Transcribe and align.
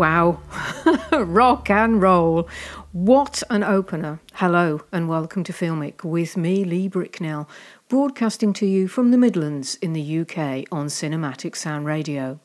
Wow. 0.00 0.40
Rock 1.12 1.68
and 1.68 2.00
roll. 2.00 2.48
What 2.92 3.42
an 3.50 3.62
opener. 3.62 4.18
Hello 4.32 4.80
and 4.90 5.10
welcome 5.10 5.44
to 5.44 5.52
Filmic 5.52 6.02
with 6.04 6.38
me, 6.38 6.64
Lee 6.64 6.88
Bricknell, 6.88 7.46
broadcasting 7.90 8.54
to 8.54 8.66
you 8.66 8.88
from 8.88 9.10
the 9.10 9.18
Midlands 9.18 9.74
in 9.82 9.92
the 9.92 10.20
UK 10.20 10.64
on 10.72 10.86
Cinematic 10.86 11.54
Sound 11.54 11.84
Radio. 11.84 12.40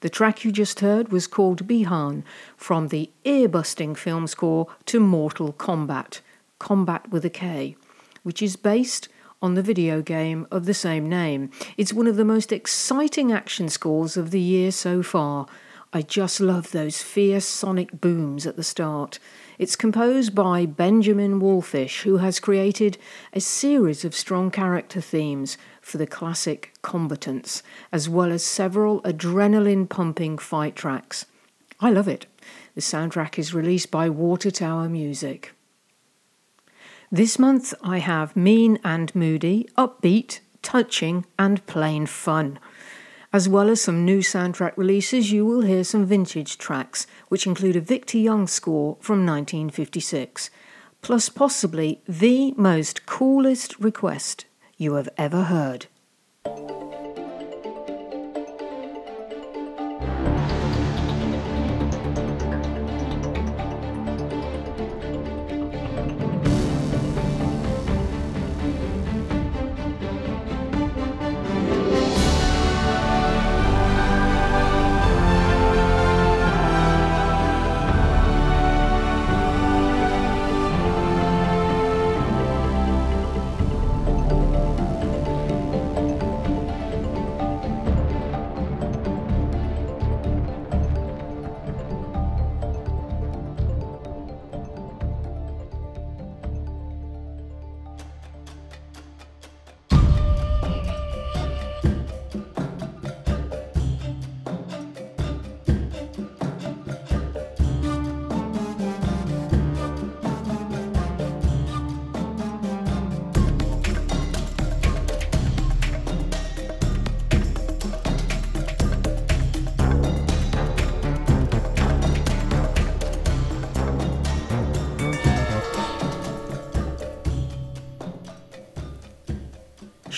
The 0.00 0.08
track 0.08 0.46
you 0.46 0.50
just 0.50 0.80
heard 0.80 1.12
was 1.12 1.26
called 1.26 1.68
Bihan 1.68 2.22
from 2.56 2.88
the 2.88 3.10
ear 3.24 3.50
busting 3.50 3.96
film 3.96 4.26
score 4.26 4.68
to 4.86 4.98
Mortal 4.98 5.52
Kombat, 5.52 6.22
Combat 6.58 7.10
with 7.10 7.26
a 7.26 7.30
K, 7.30 7.76
which 8.22 8.40
is 8.40 8.56
based 8.56 9.10
on 9.42 9.56
the 9.56 9.62
video 9.62 10.00
game 10.00 10.46
of 10.50 10.64
the 10.64 10.72
same 10.72 11.10
name. 11.10 11.50
It's 11.76 11.92
one 11.92 12.06
of 12.06 12.16
the 12.16 12.24
most 12.24 12.50
exciting 12.50 13.30
action 13.30 13.68
scores 13.68 14.16
of 14.16 14.30
the 14.30 14.40
year 14.40 14.72
so 14.72 15.02
far 15.02 15.46
I 15.96 16.02
just 16.02 16.40
love 16.40 16.72
those 16.72 17.02
fierce 17.02 17.44
sonic 17.44 18.00
booms 18.00 18.48
at 18.48 18.56
the 18.56 18.64
start. 18.64 19.20
It's 19.60 19.76
composed 19.76 20.34
by 20.34 20.66
Benjamin 20.66 21.38
Wallfisch, 21.40 22.02
who 22.02 22.16
has 22.16 22.40
created 22.40 22.98
a 23.32 23.40
series 23.40 24.04
of 24.04 24.12
strong 24.12 24.50
character 24.50 25.00
themes 25.00 25.56
for 25.80 25.98
the 25.98 26.06
classic 26.08 26.74
combatants, 26.82 27.62
as 27.92 28.08
well 28.08 28.32
as 28.32 28.42
several 28.42 29.02
adrenaline 29.02 29.88
pumping 29.88 30.36
fight 30.36 30.74
tracks. 30.74 31.26
I 31.78 31.92
love 31.92 32.08
it. 32.08 32.26
The 32.74 32.80
soundtrack 32.80 33.38
is 33.38 33.54
released 33.54 33.92
by 33.92 34.08
Water 34.08 34.50
Tower 34.50 34.88
Music. 34.88 35.52
This 37.12 37.38
month 37.38 37.72
I 37.84 37.98
have 37.98 38.34
Mean 38.34 38.80
and 38.82 39.14
Moody, 39.14 39.68
upbeat, 39.78 40.40
touching, 40.60 41.24
and 41.38 41.64
plain 41.66 42.06
fun. 42.06 42.58
As 43.34 43.48
well 43.48 43.68
as 43.68 43.80
some 43.80 44.04
new 44.04 44.20
soundtrack 44.20 44.74
releases, 44.76 45.32
you 45.32 45.44
will 45.44 45.62
hear 45.62 45.82
some 45.82 46.06
vintage 46.06 46.56
tracks, 46.56 47.04
which 47.26 47.48
include 47.48 47.74
a 47.74 47.80
Victor 47.80 48.16
Young 48.16 48.46
score 48.46 48.96
from 49.00 49.26
1956, 49.26 50.50
plus 51.02 51.28
possibly 51.28 52.00
the 52.06 52.52
most 52.52 53.06
coolest 53.06 53.76
request 53.80 54.44
you 54.76 54.94
have 54.94 55.08
ever 55.18 55.42
heard. 55.42 55.86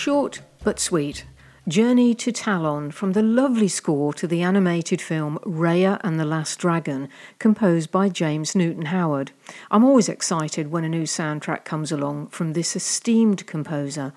Short 0.07 0.41
but 0.63 0.79
sweet. 0.79 1.25
Journey 1.67 2.15
to 2.15 2.31
Talon 2.31 2.93
from 2.93 3.11
the 3.11 3.25
lovely 3.25 3.67
score 3.67 4.15
to 4.15 4.29
the 4.29 4.41
animated 4.41 5.03
film 5.03 5.37
Raya 5.39 6.01
and 6.05 6.17
the 6.17 6.25
Last 6.25 6.61
Dragon, 6.61 7.09
composed 7.41 7.91
by 7.91 8.09
James 8.09 8.55
Newton 8.55 8.85
Howard. 8.85 9.33
I'm 9.69 9.83
always 9.83 10.09
excited 10.09 10.71
when 10.71 10.85
a 10.85 10.89
new 10.89 11.07
soundtrack 11.07 11.65
comes 11.65 11.91
along 11.91 12.29
from 12.29 12.53
this 12.53 12.77
esteemed 12.77 13.49
composer, 13.49 14.13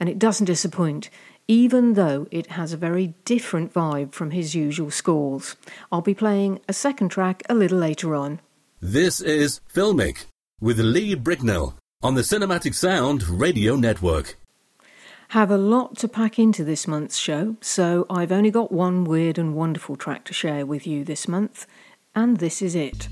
and 0.00 0.08
it 0.08 0.18
doesn't 0.18 0.46
disappoint, 0.46 1.10
even 1.46 1.92
though 1.92 2.26
it 2.30 2.52
has 2.52 2.72
a 2.72 2.78
very 2.78 3.08
different 3.26 3.74
vibe 3.74 4.14
from 4.14 4.30
his 4.30 4.54
usual 4.54 4.90
scores. 4.90 5.56
I'll 5.92 6.00
be 6.00 6.14
playing 6.14 6.60
a 6.70 6.72
second 6.72 7.10
track 7.10 7.42
a 7.50 7.54
little 7.54 7.76
later 7.76 8.14
on. 8.14 8.40
This 8.80 9.20
is 9.20 9.60
Filmic 9.70 10.24
with 10.62 10.78
Lee 10.78 11.14
Bricknell 11.14 11.76
on 12.02 12.14
the 12.14 12.22
Cinematic 12.22 12.74
Sound 12.74 13.24
Radio 13.28 13.76
Network 13.76 14.38
have 15.34 15.50
a 15.50 15.58
lot 15.58 15.96
to 15.96 16.06
pack 16.06 16.38
into 16.38 16.62
this 16.62 16.86
month's 16.86 17.18
show, 17.18 17.56
so 17.60 18.06
I've 18.08 18.30
only 18.30 18.52
got 18.52 18.70
one 18.70 19.02
weird 19.02 19.36
and 19.36 19.52
wonderful 19.52 19.96
track 19.96 20.24
to 20.26 20.32
share 20.32 20.64
with 20.64 20.86
you 20.86 21.02
this 21.02 21.26
month, 21.26 21.66
and 22.14 22.36
this 22.36 22.62
is 22.62 22.76
it. 22.76 23.08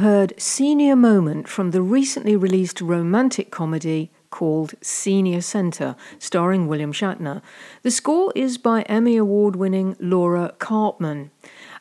Heard 0.00 0.32
Senior 0.38 0.96
Moment 0.96 1.46
from 1.46 1.70
the 1.70 1.82
recently 1.82 2.34
released 2.34 2.80
romantic 2.80 3.50
comedy 3.50 4.10
called 4.30 4.74
Senior 4.80 5.40
Centre, 5.42 5.94
starring 6.18 6.66
William 6.66 6.92
Shatner. 6.92 7.42
The 7.82 7.90
score 7.90 8.32
is 8.34 8.58
by 8.58 8.82
Emmy 8.82 9.16
Award 9.16 9.56
winning 9.56 9.96
Laura 10.00 10.54
Karpman. 10.58 11.30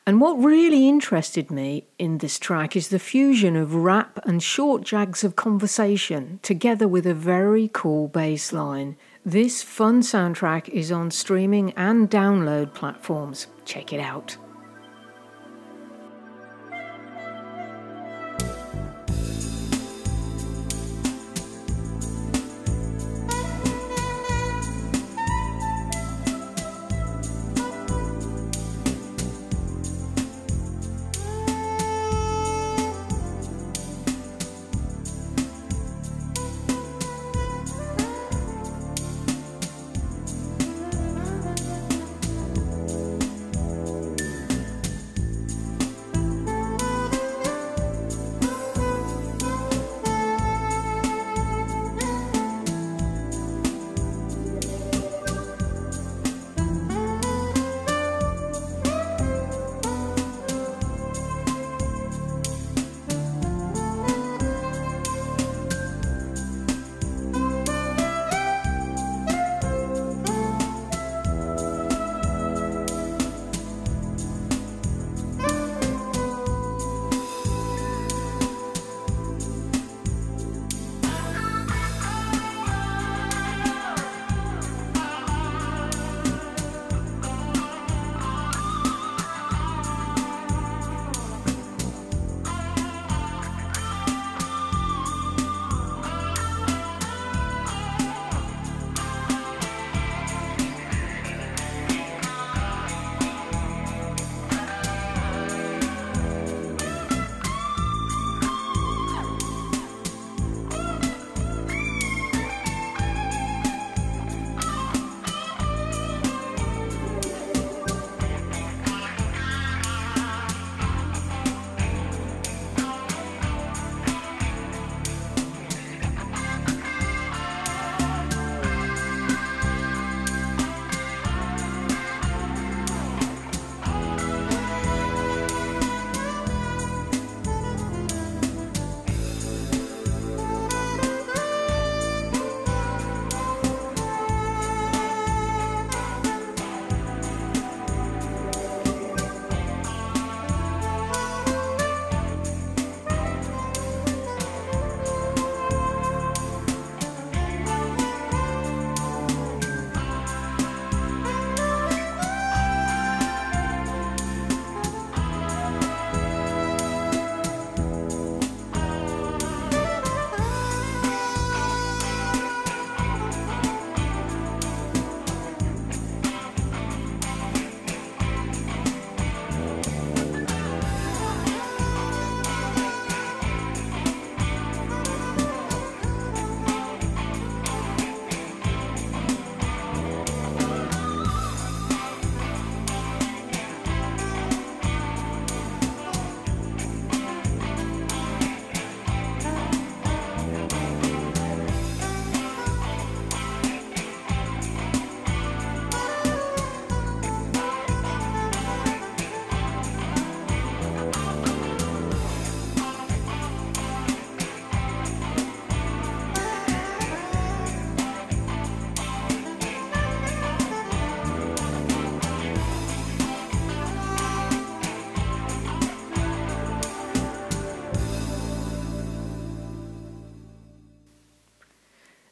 And 0.05 0.19
what 0.19 0.33
really 0.33 0.89
interested 0.89 1.49
me 1.49 1.87
in 1.97 2.17
this 2.17 2.39
track 2.39 2.75
is 2.75 2.89
the 2.89 2.99
fusion 2.99 3.55
of 3.55 3.75
rap 3.75 4.19
and 4.25 4.43
short 4.43 4.83
jags 4.83 5.23
of 5.23 5.35
conversation, 5.35 6.39
together 6.41 6.87
with 6.87 7.05
a 7.07 7.13
very 7.13 7.69
cool 7.71 8.07
bass 8.07 8.51
line. 8.51 8.97
This 9.25 9.63
fun 9.63 10.01
soundtrack 10.01 10.67
is 10.69 10.91
on 10.91 11.11
streaming 11.11 11.71
and 11.73 12.09
download 12.09 12.73
platforms. 12.73 13.47
Check 13.65 13.93
it 13.93 13.99
out. 13.99 14.37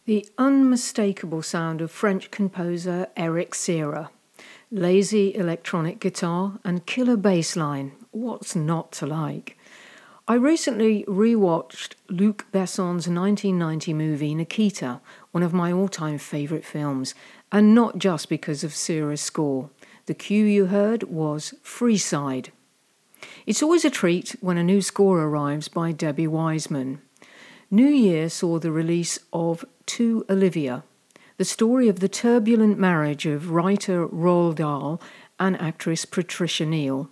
The 0.07 0.25
unmistakable 0.37 1.41
sound 1.41 1.81
of 1.81 1.91
French 1.91 2.31
composer 2.31 3.07
Eric 3.17 3.53
Serra. 3.53 4.09
Lazy 4.71 5.35
electronic 5.35 5.99
guitar 5.99 6.59
and 6.63 6.85
killer 6.85 7.17
bass 7.17 7.57
line. 7.57 7.91
What's 8.11 8.55
not 8.55 8.93
to 8.93 9.05
like? 9.05 9.57
I 10.25 10.35
recently 10.35 11.03
rewatched 11.09 11.95
Luc 12.07 12.49
Besson's 12.53 13.09
1990 13.09 13.93
movie 13.93 14.33
Nikita, 14.33 15.01
one 15.31 15.43
of 15.43 15.51
my 15.51 15.73
all 15.73 15.89
time 15.89 16.19
favourite 16.19 16.63
films, 16.63 17.13
and 17.51 17.75
not 17.75 17.97
just 17.97 18.29
because 18.29 18.63
of 18.63 18.73
Serra's 18.73 19.19
score. 19.19 19.69
The 20.05 20.13
cue 20.13 20.45
you 20.45 20.67
heard 20.67 21.03
was 21.03 21.53
Freeside. 21.65 22.51
It's 23.45 23.61
always 23.61 23.83
a 23.83 23.89
treat 23.89 24.37
when 24.39 24.57
a 24.57 24.63
new 24.63 24.81
score 24.81 25.21
arrives 25.21 25.67
by 25.67 25.91
Debbie 25.91 26.27
Wiseman. 26.27 27.01
New 27.69 27.89
Year 27.89 28.29
saw 28.29 28.57
the 28.57 28.71
release 28.71 29.19
of 29.33 29.65
To 29.87 30.25
Olivia, 30.29 30.83
the 31.37 31.45
story 31.45 31.87
of 31.87 32.01
the 32.01 32.09
turbulent 32.09 32.77
marriage 32.77 33.25
of 33.25 33.51
writer 33.51 34.05
Roald 34.05 34.55
Dahl 34.55 35.01
and 35.39 35.59
actress 35.61 36.03
Patricia 36.03 36.65
Neal. 36.65 37.09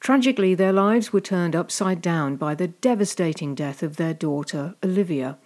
Tragically, 0.00 0.54
their 0.54 0.72
lives 0.72 1.12
were 1.12 1.22
turned 1.22 1.56
upside 1.56 2.02
down 2.02 2.36
by 2.36 2.54
the 2.54 2.68
devastating 2.68 3.54
death 3.54 3.82
of 3.82 3.96
their 3.96 4.12
daughter, 4.12 4.74
Olivia. 4.84 5.38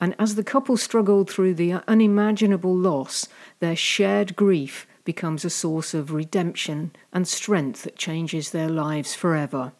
And 0.00 0.16
as 0.18 0.34
the 0.34 0.42
couple 0.42 0.78
struggled 0.78 1.28
through 1.30 1.54
the 1.54 1.74
unimaginable 1.86 2.74
loss, 2.74 3.28
their 3.60 3.76
shared 3.76 4.34
grief 4.34 4.86
becomes 5.04 5.44
a 5.44 5.50
source 5.50 5.92
of 5.92 6.12
redemption 6.12 6.92
and 7.12 7.28
strength 7.28 7.82
that 7.82 7.96
changes 7.96 8.50
their 8.50 8.70
lives 8.70 9.14
forever. 9.14 9.72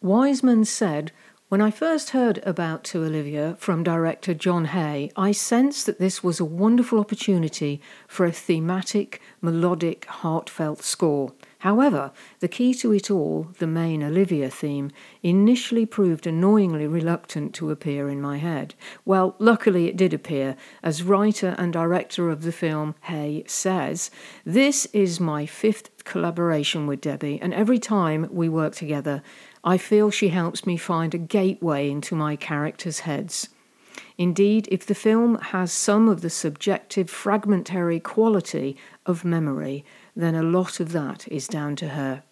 Wiseman 0.00 0.64
said, 0.64 1.12
when 1.48 1.62
I 1.62 1.70
first 1.70 2.10
heard 2.10 2.42
about 2.44 2.84
To 2.84 3.04
Olivia 3.04 3.56
from 3.58 3.82
director 3.82 4.34
John 4.34 4.66
Hay, 4.66 5.10
I 5.16 5.32
sensed 5.32 5.86
that 5.86 5.98
this 5.98 6.22
was 6.22 6.38
a 6.38 6.44
wonderful 6.44 7.00
opportunity 7.00 7.80
for 8.06 8.26
a 8.26 8.32
thematic, 8.32 9.22
melodic, 9.40 10.04
heartfelt 10.04 10.82
score. 10.82 11.32
However, 11.60 12.12
the 12.40 12.48
key 12.48 12.74
to 12.74 12.92
it 12.92 13.10
all, 13.10 13.48
the 13.58 13.66
main 13.66 14.02
Olivia 14.02 14.50
theme, 14.50 14.92
initially 15.22 15.86
proved 15.86 16.26
annoyingly 16.26 16.86
reluctant 16.86 17.54
to 17.54 17.70
appear 17.70 18.08
in 18.08 18.20
my 18.20 18.36
head. 18.36 18.74
Well, 19.06 19.34
luckily 19.38 19.88
it 19.88 19.96
did 19.96 20.12
appear. 20.12 20.54
As 20.82 21.02
writer 21.02 21.56
and 21.58 21.72
director 21.72 22.28
of 22.28 22.42
the 22.42 22.52
film, 22.52 22.94
Hay 23.04 23.42
says, 23.46 24.10
This 24.44 24.86
is 24.92 25.18
my 25.18 25.46
fifth 25.46 26.04
collaboration 26.04 26.86
with 26.86 27.00
Debbie, 27.00 27.40
and 27.42 27.52
every 27.52 27.78
time 27.78 28.28
we 28.30 28.48
work 28.48 28.74
together, 28.74 29.22
I 29.64 29.76
feel 29.76 30.10
she 30.10 30.28
helps 30.28 30.66
me 30.66 30.76
find 30.76 31.14
a 31.14 31.18
gateway 31.18 31.90
into 31.90 32.14
my 32.14 32.36
characters' 32.36 33.00
heads. 33.00 33.48
Indeed, 34.16 34.68
if 34.70 34.84
the 34.86 34.94
film 34.94 35.36
has 35.36 35.72
some 35.72 36.08
of 36.08 36.20
the 36.20 36.30
subjective, 36.30 37.08
fragmentary 37.08 38.00
quality 38.00 38.76
of 39.06 39.24
memory, 39.24 39.84
then 40.14 40.34
a 40.34 40.42
lot 40.42 40.80
of 40.80 40.92
that 40.92 41.26
is 41.28 41.46
down 41.48 41.76
to 41.76 41.90
her. 41.90 42.22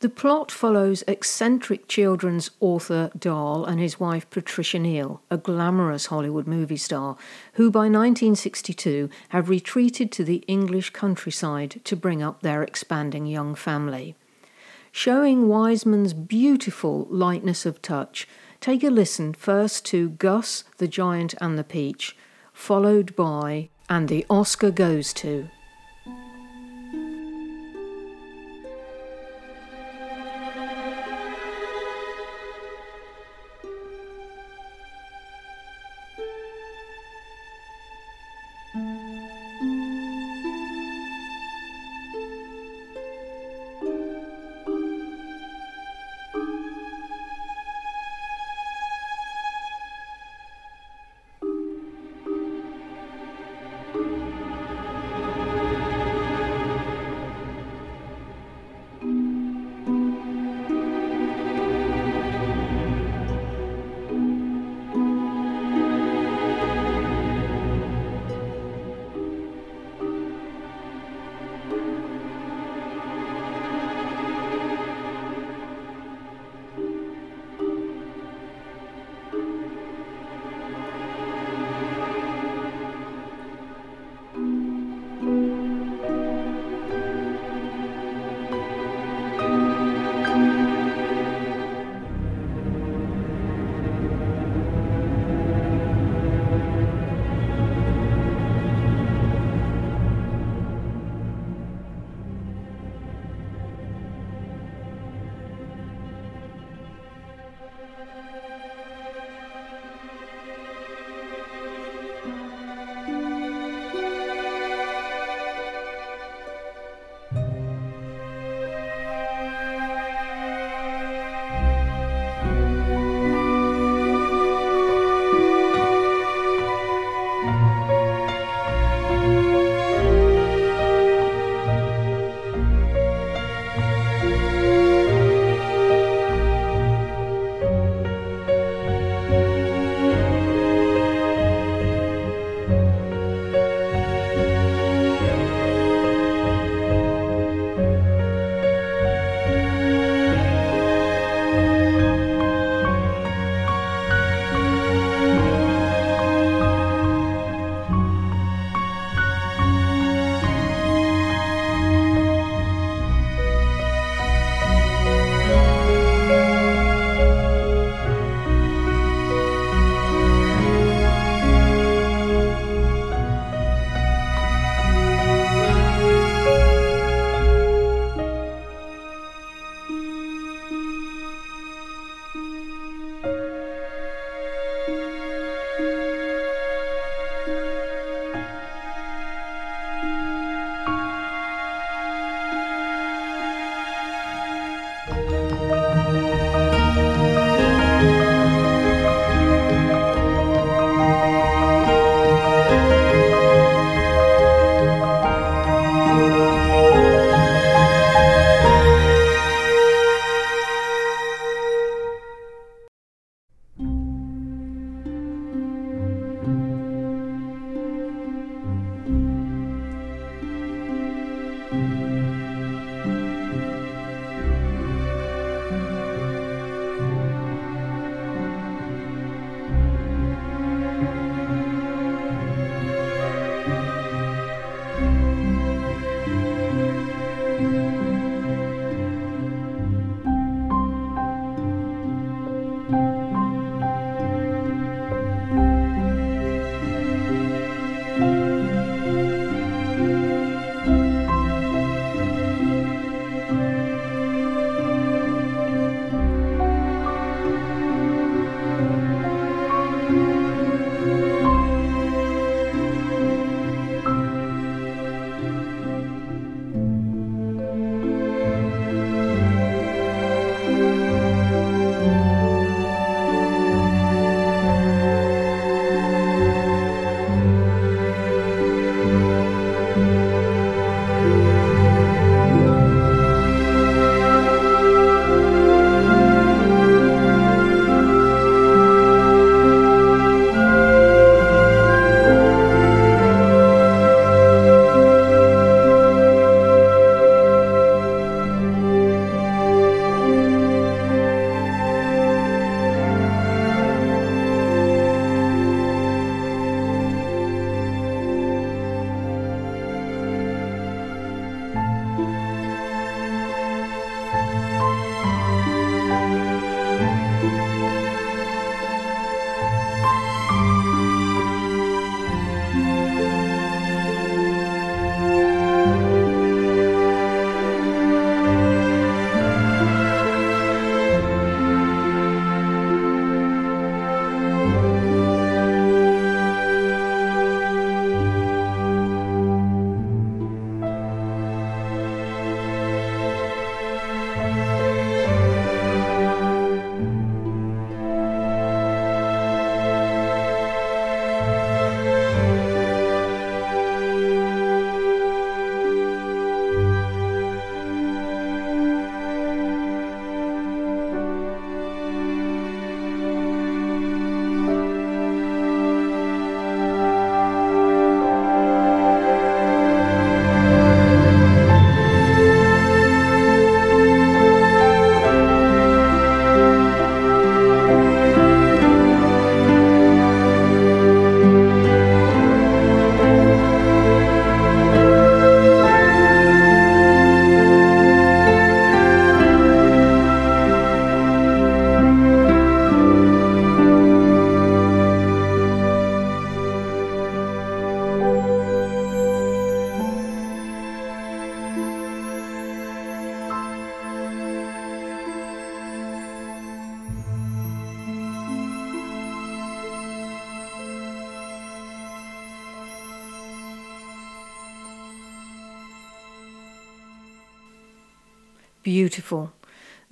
The 0.00 0.08
plot 0.08 0.50
follows 0.50 1.04
eccentric 1.06 1.86
children's 1.86 2.50
author 2.58 3.10
Dahl 3.18 3.66
and 3.66 3.78
his 3.78 4.00
wife 4.00 4.28
Patricia 4.30 4.78
Neal, 4.78 5.20
a 5.30 5.36
glamorous 5.36 6.06
Hollywood 6.06 6.46
movie 6.46 6.78
star, 6.78 7.16
who 7.54 7.70
by 7.70 7.80
1962 7.80 9.10
have 9.28 9.50
retreated 9.50 10.10
to 10.12 10.24
the 10.24 10.42
English 10.48 10.90
countryside 10.90 11.82
to 11.84 11.96
bring 11.96 12.22
up 12.22 12.40
their 12.40 12.62
expanding 12.62 13.26
young 13.26 13.54
family 13.54 14.16
showing 14.92 15.48
Wiseman's 15.48 16.12
beautiful 16.12 17.06
lightness 17.10 17.64
of 17.64 17.80
touch. 17.82 18.26
Take 18.60 18.82
a 18.84 18.90
listen 18.90 19.32
first 19.32 19.84
to 19.86 20.10
Gus, 20.10 20.64
the 20.78 20.88
Giant 20.88 21.34
and 21.40 21.58
the 21.58 21.64
Peach, 21.64 22.16
followed 22.52 23.14
by 23.16 23.68
And 23.88 24.08
the 24.08 24.26
Oscar 24.28 24.70
Goes 24.70 25.12
to. 25.14 25.48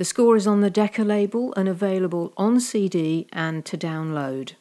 Score 0.09 0.37
is 0.37 0.47
on 0.47 0.63
the 0.63 0.71
Decca 0.71 1.05
label 1.05 1.53
and 1.55 1.69
available 1.69 2.33
on 2.37 2.61
CD 2.61 3.29
and 3.31 3.65
to 3.67 3.77
download. 3.77 4.55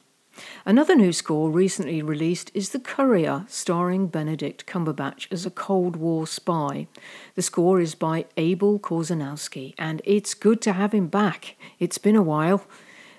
Another 0.65 0.93
new 0.93 1.13
score 1.13 1.49
recently 1.49 2.01
released 2.01 2.51
is 2.53 2.69
The 2.69 2.79
Courier, 2.79 3.45
starring 3.47 4.07
Benedict 4.07 4.65
Cumberbatch 4.65 5.31
as 5.31 5.45
a 5.45 5.49
Cold 5.49 5.95
War 5.95 6.27
spy. 6.27 6.87
The 7.35 7.41
score 7.41 7.79
is 7.79 7.95
by 7.95 8.25
Abel 8.35 8.77
Korzeniowski, 8.77 9.73
and 9.77 10.01
it's 10.03 10.33
good 10.33 10.61
to 10.61 10.73
have 10.73 10.93
him 10.93 11.07
back. 11.07 11.55
It's 11.79 11.97
been 11.97 12.17
a 12.17 12.21
while. 12.21 12.65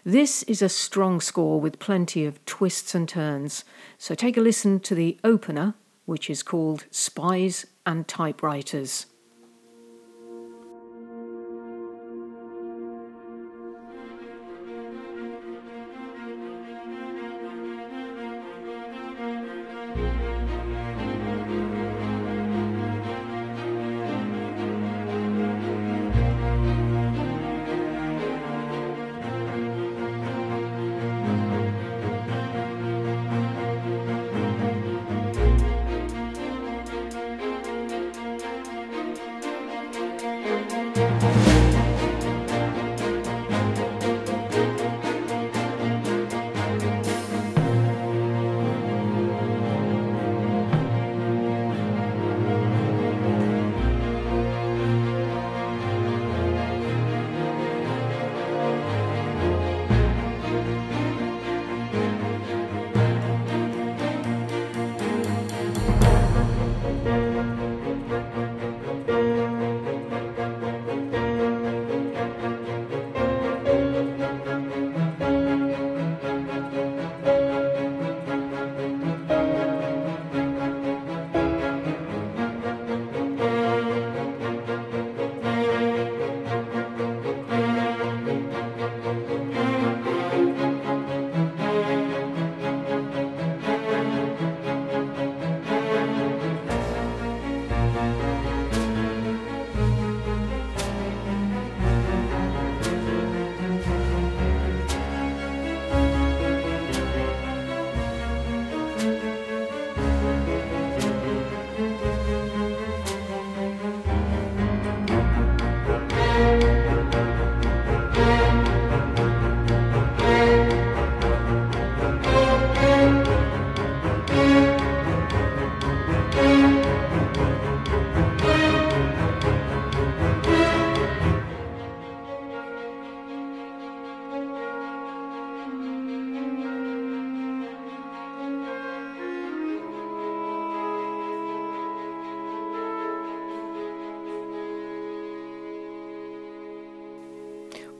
This 0.05 0.43
is 0.45 0.61
a 0.61 0.69
strong 0.69 1.21
score 1.21 1.59
with 1.61 1.79
plenty 1.79 2.25
of 2.25 2.45
twists 2.45 2.95
and 2.95 3.09
turns. 3.09 3.64
So 3.97 4.14
take 4.14 4.37
a 4.37 4.43
listen 4.43 4.81
to 4.81 4.95
the 4.95 5.19
opener, 5.25 5.75
which 6.05 6.31
is 6.31 6.43
called 6.43 6.85
Spies 6.91 7.67
and 7.85 8.07
Typewriters. 8.07 9.07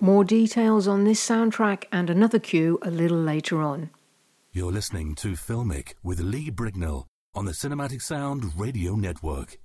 More 0.09 0.25
details 0.25 0.88
on 0.88 1.05
this 1.05 1.21
soundtrack 1.21 1.85
and 1.92 2.09
another 2.09 2.38
cue 2.38 2.79
a 2.81 2.90
little 2.90 3.18
later 3.18 3.61
on. 3.61 3.90
You're 4.53 4.73
listening 4.73 5.14
to 5.16 5.33
Filmic 5.33 5.92
with 6.03 6.18
Lee 6.21 6.49
Bricknell 6.49 7.07
on 7.35 7.44
the 7.44 7.53
Cinematic 7.53 8.01
Sound 8.01 8.59
Radio 8.59 8.94
Network. 8.94 9.59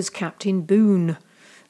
Was 0.00 0.08
Captain 0.08 0.62
Boun, 0.62 1.18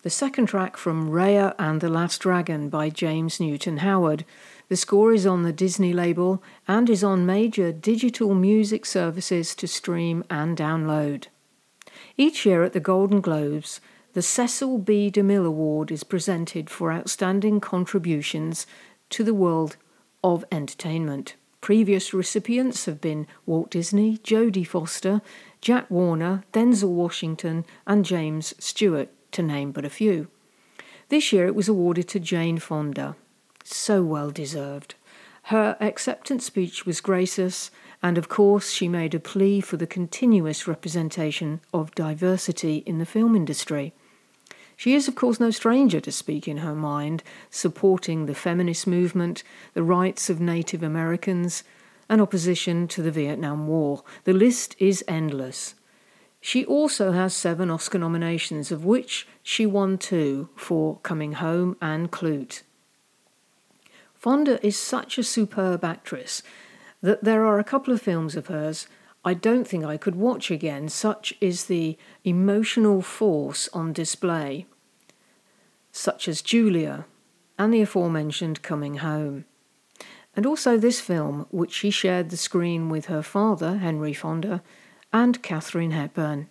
the 0.02 0.08
second 0.08 0.46
track 0.46 0.76
from 0.76 1.10
Raya 1.10 1.52
and 1.58 1.80
the 1.80 1.88
Last 1.88 2.18
Dragon 2.18 2.68
by 2.68 2.88
James 2.88 3.40
Newton 3.40 3.78
Howard. 3.78 4.24
The 4.68 4.76
score 4.76 5.12
is 5.12 5.26
on 5.26 5.42
the 5.42 5.52
Disney 5.52 5.92
label 5.92 6.40
and 6.68 6.88
is 6.88 7.02
on 7.02 7.26
major 7.26 7.72
digital 7.72 8.36
music 8.36 8.86
services 8.86 9.52
to 9.56 9.66
stream 9.66 10.22
and 10.30 10.56
download. 10.56 11.26
Each 12.16 12.46
year 12.46 12.62
at 12.62 12.72
the 12.72 12.78
Golden 12.78 13.20
Globes, 13.20 13.80
the 14.12 14.22
Cecil 14.22 14.78
B. 14.78 15.10
DeMille 15.10 15.44
Award 15.44 15.90
is 15.90 16.04
presented 16.04 16.70
for 16.70 16.92
outstanding 16.92 17.58
contributions 17.58 18.64
to 19.08 19.24
the 19.24 19.34
world 19.34 19.76
of 20.22 20.44
entertainment. 20.52 21.34
Previous 21.60 22.14
recipients 22.14 22.86
have 22.86 23.00
been 23.00 23.26
Walt 23.44 23.70
Disney, 23.70 24.18
Jodie 24.18 24.66
Foster, 24.66 25.20
Jack 25.60 25.90
Warner, 25.90 26.44
Denzel 26.52 26.90
Washington, 26.90 27.64
and 27.86 28.04
James 28.04 28.54
Stewart, 28.58 29.08
to 29.32 29.42
name 29.42 29.72
but 29.72 29.84
a 29.84 29.90
few. 29.90 30.28
This 31.08 31.32
year 31.32 31.46
it 31.46 31.54
was 31.54 31.68
awarded 31.68 32.08
to 32.08 32.20
Jane 32.20 32.58
Fonda. 32.58 33.16
So 33.64 34.02
well 34.02 34.30
deserved. 34.30 34.94
Her 35.44 35.76
acceptance 35.80 36.46
speech 36.46 36.86
was 36.86 37.00
gracious, 37.00 37.70
and 38.02 38.16
of 38.16 38.28
course, 38.28 38.70
she 38.70 38.88
made 38.88 39.14
a 39.14 39.20
plea 39.20 39.60
for 39.60 39.76
the 39.76 39.86
continuous 39.86 40.66
representation 40.66 41.60
of 41.74 41.94
diversity 41.94 42.78
in 42.86 42.98
the 42.98 43.06
film 43.06 43.34
industry. 43.34 43.92
She 44.76 44.94
is, 44.94 45.08
of 45.08 45.14
course, 45.14 45.38
no 45.38 45.50
stranger 45.50 46.00
to 46.00 46.12
speaking 46.12 46.58
her 46.58 46.74
mind, 46.74 47.22
supporting 47.50 48.24
the 48.24 48.34
feminist 48.34 48.86
movement, 48.86 49.42
the 49.74 49.82
rights 49.82 50.30
of 50.30 50.40
Native 50.40 50.82
Americans, 50.82 51.64
and 52.10 52.20
opposition 52.20 52.88
to 52.88 53.00
the 53.00 53.12
Vietnam 53.12 53.68
War. 53.68 54.02
The 54.24 54.32
list 54.34 54.74
is 54.80 55.04
endless. 55.06 55.76
She 56.40 56.64
also 56.66 57.12
has 57.12 57.34
seven 57.34 57.70
Oscar 57.70 57.98
nominations, 57.98 58.72
of 58.72 58.84
which 58.84 59.28
she 59.44 59.64
won 59.64 59.96
two 59.96 60.48
for 60.56 60.98
Coming 61.04 61.34
Home 61.34 61.76
and 61.80 62.10
Klute. 62.10 62.62
Fonda 64.14 64.64
is 64.66 64.76
such 64.76 65.16
a 65.16 65.22
superb 65.22 65.84
actress 65.84 66.42
that 67.00 67.22
there 67.22 67.46
are 67.46 67.58
a 67.58 67.64
couple 67.64 67.94
of 67.94 68.02
films 68.02 68.34
of 68.34 68.48
hers 68.48 68.88
I 69.24 69.34
don't 69.34 69.68
think 69.68 69.84
I 69.84 69.96
could 69.96 70.16
watch 70.16 70.50
again, 70.50 70.88
such 70.88 71.34
is 71.40 71.66
the 71.66 71.96
emotional 72.24 73.02
force 73.02 73.68
on 73.72 73.92
display, 73.92 74.66
such 75.92 76.26
as 76.26 76.40
Julia 76.40 77.04
and 77.58 77.72
the 77.72 77.82
aforementioned 77.82 78.62
Coming 78.62 78.96
Home. 78.96 79.44
And 80.36 80.46
also 80.46 80.76
this 80.76 81.00
film, 81.00 81.46
which 81.50 81.72
she 81.72 81.90
shared 81.90 82.30
the 82.30 82.36
screen 82.36 82.88
with 82.88 83.06
her 83.06 83.22
father, 83.22 83.78
Henry 83.78 84.12
Fonda, 84.12 84.62
and 85.12 85.42
Katharine 85.42 85.92
Hepburn. 85.92 86.48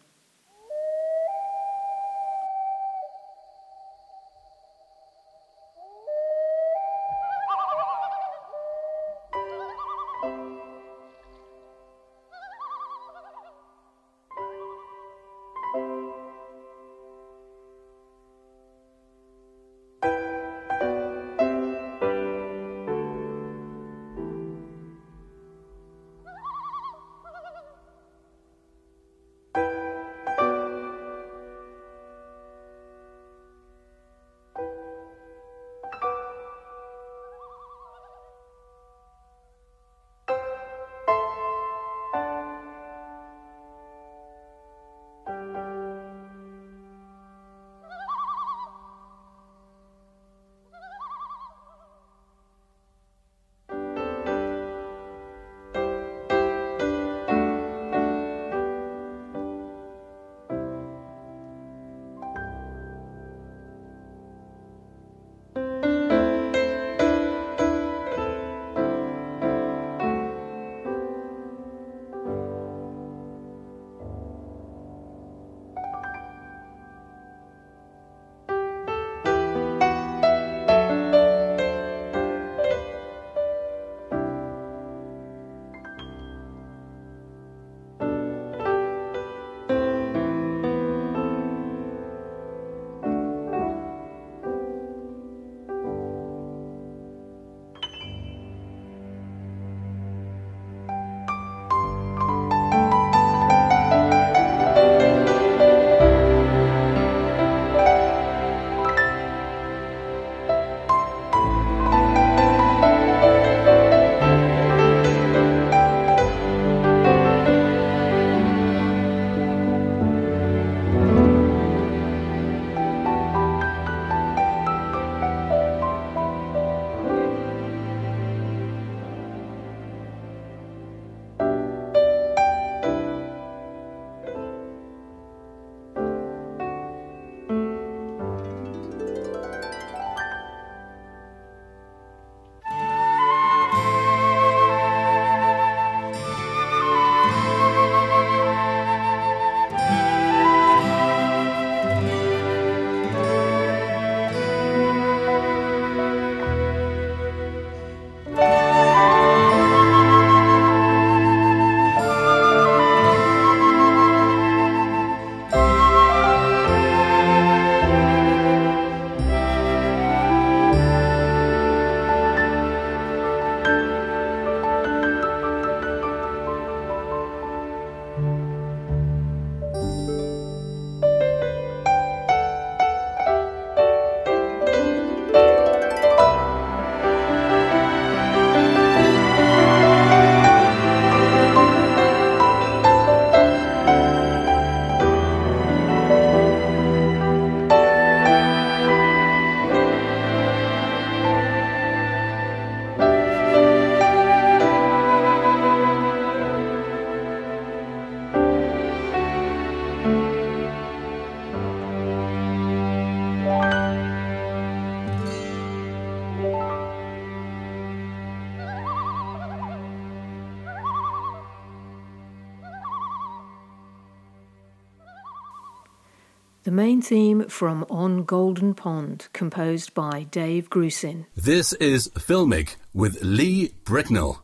Main 226.99 227.03
theme 227.05 227.47
from 227.47 227.85
On 227.89 228.23
Golden 228.25 228.73
Pond, 228.73 229.29
composed 229.31 229.93
by 229.93 230.23
Dave 230.31 230.69
Grusin. 230.69 231.27
This 231.33 231.71
is 231.73 232.09
Filmic 232.09 232.75
with 232.93 233.23
Lee 233.23 233.71
Bricknell. 233.85 234.43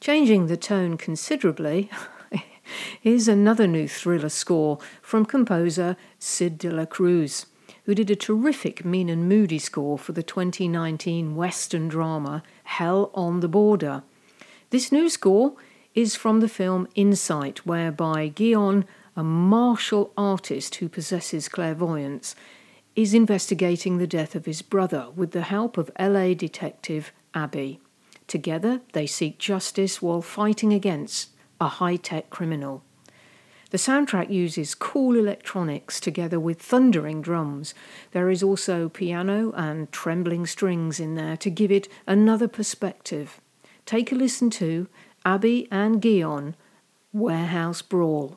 Changing 0.00 0.48
the 0.48 0.56
tone 0.56 0.96
considerably, 0.96 1.90
is 3.04 3.28
another 3.28 3.68
new 3.68 3.86
thriller 3.86 4.28
score 4.28 4.78
from 5.00 5.24
composer 5.24 5.96
Sid 6.18 6.58
de 6.58 6.72
la 6.72 6.86
Cruz, 6.86 7.46
who 7.84 7.94
did 7.94 8.10
a 8.10 8.16
terrific 8.16 8.84
mean 8.84 9.08
and 9.08 9.28
moody 9.28 9.60
score 9.60 9.98
for 9.98 10.10
the 10.10 10.24
2019 10.24 11.36
Western 11.36 11.86
drama 11.86 12.42
Hell 12.64 13.12
on 13.14 13.38
the 13.38 13.48
Border. 13.48 14.02
This 14.70 14.90
new 14.90 15.08
score 15.08 15.52
is 15.94 16.16
from 16.16 16.40
the 16.40 16.48
film 16.48 16.88
Insight, 16.96 17.64
whereby 17.64 18.28
Guion 18.28 18.84
a 19.16 19.22
martial 19.22 20.12
artist 20.16 20.76
who 20.76 20.88
possesses 20.88 21.48
clairvoyance, 21.48 22.34
is 22.94 23.14
investigating 23.14 23.98
the 23.98 24.06
death 24.06 24.34
of 24.34 24.46
his 24.46 24.62
brother 24.62 25.08
with 25.16 25.30
the 25.32 25.42
help 25.42 25.78
of 25.78 25.90
LA 25.98 26.34
detective 26.34 27.12
Abby. 27.34 27.80
Together, 28.26 28.80
they 28.92 29.06
seek 29.06 29.38
justice 29.38 30.00
while 30.00 30.22
fighting 30.22 30.72
against 30.72 31.30
a 31.60 31.68
high 31.68 31.96
tech 31.96 32.30
criminal. 32.30 32.82
The 33.70 33.78
soundtrack 33.78 34.30
uses 34.30 34.74
cool 34.74 35.16
electronics 35.16 35.98
together 35.98 36.38
with 36.38 36.60
thundering 36.60 37.22
drums. 37.22 37.72
There 38.10 38.28
is 38.28 38.42
also 38.42 38.90
piano 38.90 39.50
and 39.52 39.90
trembling 39.90 40.46
strings 40.46 41.00
in 41.00 41.14
there 41.14 41.38
to 41.38 41.48
give 41.48 41.72
it 41.72 41.88
another 42.06 42.48
perspective. 42.48 43.40
Take 43.86 44.12
a 44.12 44.14
listen 44.14 44.50
to 44.50 44.88
Abby 45.24 45.68
and 45.70 46.02
Guion, 46.02 46.54
Warehouse 47.14 47.80
Brawl. 47.80 48.36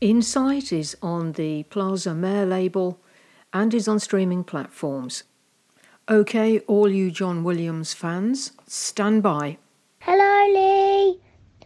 Insight 0.00 0.72
is 0.72 0.96
on 1.02 1.32
the 1.32 1.64
Plaza 1.64 2.14
Mayor 2.14 2.46
label 2.46 2.98
and 3.52 3.74
is 3.74 3.86
on 3.86 4.00
streaming 4.00 4.44
platforms. 4.44 5.24
Okay, 6.08 6.60
all 6.60 6.88
you 6.88 7.10
John 7.10 7.44
Williams 7.44 7.92
fans, 7.92 8.52
stand 8.66 9.22
by. 9.22 9.58
Hello, 9.98 10.54
Lee. 10.54 11.20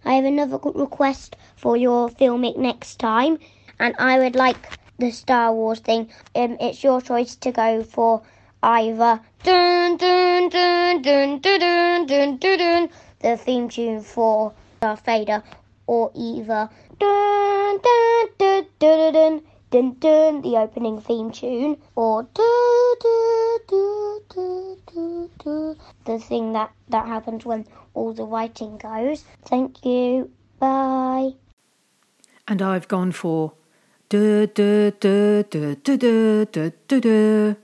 I 0.04 0.14
have 0.14 0.24
another 0.24 0.58
request 0.74 1.36
for 1.54 1.76
your 1.76 2.08
filmic 2.08 2.56
next 2.56 2.98
time, 2.98 3.38
and 3.78 3.94
I 4.00 4.18
would 4.18 4.34
like 4.34 4.80
the 4.98 5.12
Star 5.12 5.52
Wars 5.54 5.78
thing. 5.78 6.10
Um, 6.34 6.56
it's 6.60 6.82
your 6.82 7.00
choice 7.00 7.36
to 7.36 7.52
go 7.52 7.84
for 7.84 8.20
either 8.64 9.20
dun 9.44 9.96
dun 9.96 10.48
dun 10.48 11.02
dun 11.02 11.40
dun 11.40 11.58
dun 11.60 12.06
dun 12.06 12.36
dun, 12.38 12.58
dun 12.58 12.90
the 13.20 13.36
theme 13.36 13.68
tune 13.68 14.02
for 14.02 14.52
Darth 14.80 15.04
Vader, 15.04 15.44
or 15.86 16.10
either 16.16 16.68
dun 16.98 17.80
dun 17.86 18.28
dun 18.38 18.66
dun 18.78 19.12
dun 19.12 19.42
dun 19.70 19.96
dun 20.00 20.42
the 20.42 20.56
opening 20.56 21.00
theme 21.00 21.30
tune 21.30 21.76
or 21.96 22.22
do 22.34 22.96
do 23.00 23.58
do 23.68 24.20
do 24.28 24.78
do 24.86 25.30
do 25.44 25.76
the 26.04 26.18
thing 26.18 26.52
that 26.52 26.70
that 26.88 27.06
happens 27.06 27.44
when 27.44 27.66
all 27.94 28.12
the 28.12 28.24
writing 28.24 28.76
goes. 28.78 29.24
Thank 29.44 29.84
you. 29.84 30.30
Bye. 30.58 31.34
And 32.46 32.60
I've 32.60 32.88
gone 32.88 33.12
for 33.12 33.54
du 34.08 34.46
du 34.46 34.90
du 35.00 35.42
du 35.44 35.74
du 35.74 36.46
du 36.46 36.72
du 36.88 37.00
du. 37.00 37.56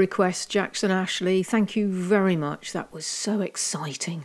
Request, 0.00 0.48
Jackson 0.48 0.90
Ashley. 0.90 1.42
Thank 1.42 1.76
you 1.76 1.86
very 1.86 2.34
much. 2.34 2.72
That 2.72 2.90
was 2.90 3.06
so 3.06 3.42
exciting. 3.42 4.24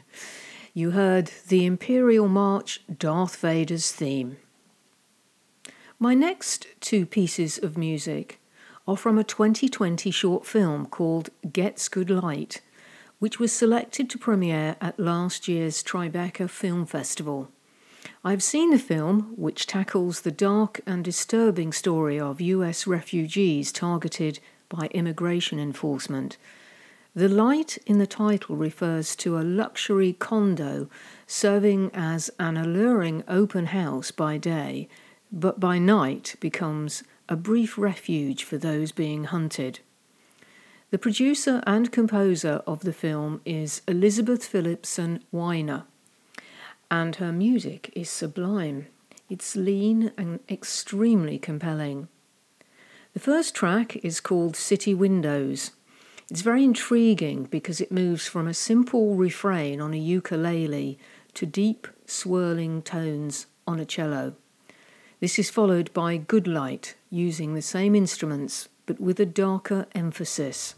You 0.73 0.91
heard 0.91 1.32
the 1.49 1.65
Imperial 1.65 2.30
March, 2.30 2.82
Darth 2.97 3.36
Vader's 3.36 3.91
theme. 3.91 4.38
My 5.99 6.13
next 6.13 6.67
two 6.80 7.05
pieces 7.05 7.57
of 7.57 7.78
music 7.78 8.39
are 8.88 8.95
from 8.95 9.17
a 9.17 9.23
2020 9.26 10.11
short 10.11 10.45
film 10.45 10.86
called 10.86 11.30
Gets 11.51 11.89
Good 11.89 12.09
Light, 12.09 12.61
which 13.19 13.38
was 13.38 13.51
selected 13.51 14.09
to 14.11 14.17
premiere 14.17 14.78
at 14.80 14.97
last 14.97 15.49
year's 15.49 15.84
Tribeca 15.84 16.49
Film 16.49 16.86
Festival. 16.86 17.49
I've 18.23 18.43
seen 18.43 18.69
the 18.71 18.80
film, 18.80 19.34
which 19.36 19.67
tackles 19.67 20.21
the 20.21 20.32
dark 20.32 20.80
and 20.86 21.03
disturbing 21.03 21.73
story 21.73 22.17
of 22.17 22.39
US 22.39 22.88
refugees 22.88 23.73
targeted 23.73 24.39
by 24.70 24.88
immigration 24.88 25.59
enforcement. 25.59 26.38
The 27.16 27.30
light 27.30 27.78
in 27.86 27.97
the 27.97 28.07
title 28.07 28.57
refers 28.57 29.16
to 29.18 29.38
a 29.38 29.41
luxury 29.41 30.11
condo 30.11 30.89
serving 31.26 31.91
as 31.93 32.30
an 32.39 32.57
alluring 32.57 33.24
open 33.28 33.68
house 33.68 34.11
by 34.11 34.38
day, 34.38 34.89
but 35.32 35.59
by 35.59 35.80
night 35.80 36.36
becomes 36.39 37.03
a 37.30 37.36
brief 37.36 37.78
refuge 37.78 38.43
for 38.43 38.57
those 38.57 38.91
being 38.91 39.26
hunted. 39.26 39.80
The 40.91 40.97
producer 40.97 41.63
and 41.66 41.91
composer 41.91 42.61
of 42.68 42.82
the 42.82 42.93
film 42.93 43.41
is 43.45 43.82
Elizabeth 43.88 44.45
Philipson 44.45 45.24
Weiner, 45.32 45.86
and 46.91 47.16
her 47.16 47.32
music 47.32 47.91
is 47.95 48.09
sublime. 48.09 48.88
It's 49.30 49.55
lean 49.55 50.11
and 50.18 50.39
extremely 50.49 51.39
compelling. 51.39 52.07
The 53.16 53.22
first 53.22 53.55
track 53.55 53.95
is 54.03 54.20
called 54.20 54.57
City 54.57 54.93
Windows. 54.93 55.72
It's 56.30 56.41
very 56.41 56.66
intriguing 56.66 57.45
because 57.45 57.80
it 57.80 57.89
moves 57.89 58.28
from 58.28 58.45
a 58.45 58.53
simple 58.53 59.16
refrain 59.16 59.80
on 59.80 59.93
a 59.93 59.97
ukulele 59.97 60.99
to 61.36 61.45
deep, 61.45 61.88
swirling 62.05 62.82
tones 62.82 63.45
on 63.66 63.80
a 63.80 63.86
cello. 63.86 64.36
This 65.22 65.39
is 65.39 65.49
followed 65.49 65.93
by 65.93 66.18
Good 66.18 66.45
Light, 66.45 66.95
using 67.09 67.53
the 67.53 67.61
same 67.61 67.95
instruments 67.95 68.68
but 68.86 68.99
with 68.99 69.18
a 69.22 69.26
darker 69.26 69.88
emphasis. 69.95 70.76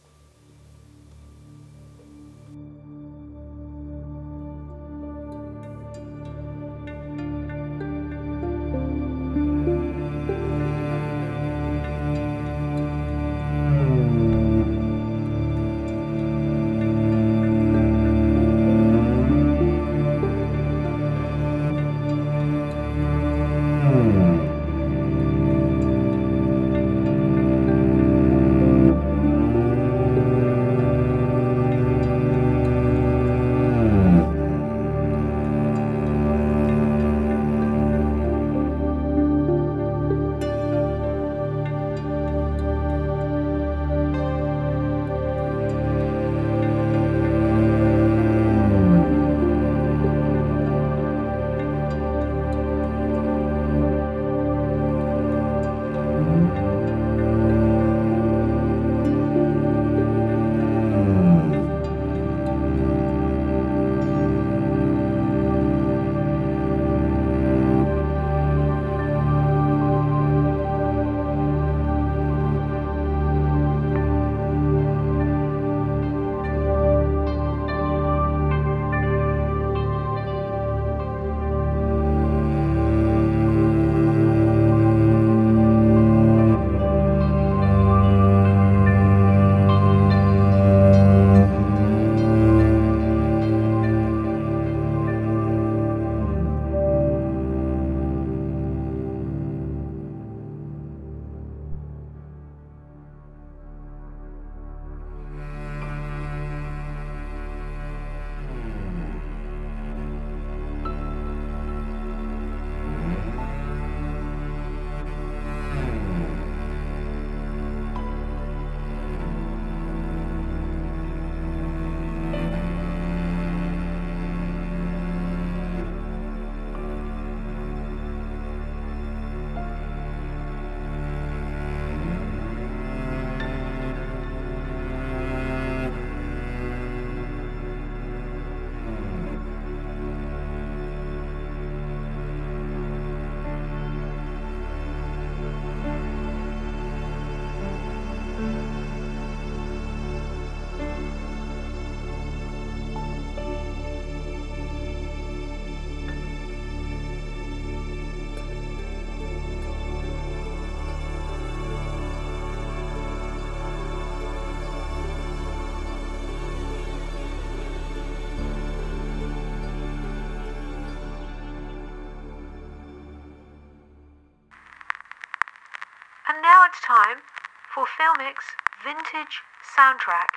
For 177.78 177.86
Filmic's 178.02 178.50
Vintage 178.84 179.44
Soundtrack. 179.78 180.34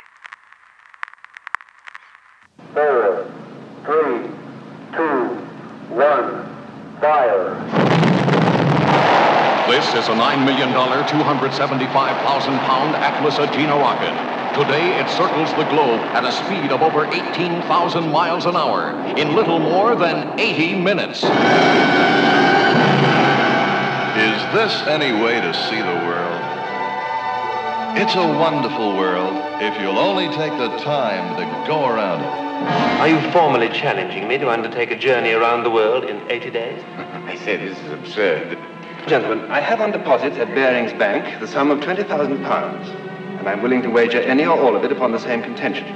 Four, 2.75 3.33
three, 3.87 4.29
two, 4.93 5.41
one, 5.89 6.45
fire. 7.01 7.55
This 9.73 9.89
is 9.95 10.09
a 10.09 10.13
$9 10.13 10.45
million, 10.45 10.69
275,000 10.69 12.59
pound 12.59 12.95
Atlas 12.97 13.37
Agena 13.37 13.81
rocket. 13.81 14.13
Today, 14.61 15.01
it 15.01 15.09
circles 15.09 15.49
the 15.55 15.65
globe 15.71 16.01
at 16.13 16.25
a 16.27 16.33
speed 16.33 16.71
of 16.71 16.83
over 16.83 17.07
18,000 17.07 18.11
miles 18.11 18.45
an 18.45 18.57
hour 18.57 18.91
in 19.17 19.35
little 19.35 19.59
more 19.59 19.97
than 19.97 20.39
80 20.39 20.75
minutes. 20.75 21.25
Is 24.21 24.43
this 24.53 24.87
any 24.89 25.13
way 25.13 25.41
to 25.41 25.55
see 25.55 25.81
the 25.81 26.05
world? 26.05 26.20
It's 27.97 28.15
a 28.15 28.27
wonderful 28.27 28.97
world 28.97 29.35
if 29.61 29.81
you'll 29.81 29.99
only 29.99 30.29
take 30.29 30.53
the 30.53 30.69
time 30.79 31.37
to 31.37 31.67
go 31.67 31.87
around 31.87 32.21
it. 32.21 32.51
Are 33.01 33.09
you 33.09 33.21
formally 33.33 33.69
challenging 33.69 34.29
me 34.29 34.39
to 34.39 34.51
undertake 34.51 34.91
a 34.91 34.97
journey 34.97 35.33
around 35.33 35.65
the 35.65 35.71
world 35.71 36.05
in 36.05 36.21
80 36.31 36.51
days? 36.51 36.83
I 36.97 37.37
say 37.37 37.57
this 37.57 37.79
is 37.79 37.93
absurd. 37.93 38.59
Gentlemen, 39.07 39.51
I 39.51 39.61
have 39.61 39.81
on 39.81 39.91
deposit 39.91 40.35
at 40.35 40.49
Baring's 40.55 40.93
Bank 40.93 41.41
the 41.41 41.47
sum 41.47 41.71
of 41.71 41.81
£20,000. 41.81 42.09
and 43.39 43.49
I'm 43.49 43.63
willing 43.63 43.83
to 43.83 43.89
wager 43.89 44.21
any 44.21 44.45
or 44.45 44.59
all 44.59 44.77
of 44.77 44.85
it 44.85 44.93
upon 44.93 45.13
the 45.13 45.19
same 45.19 45.43
contention. 45.43 45.87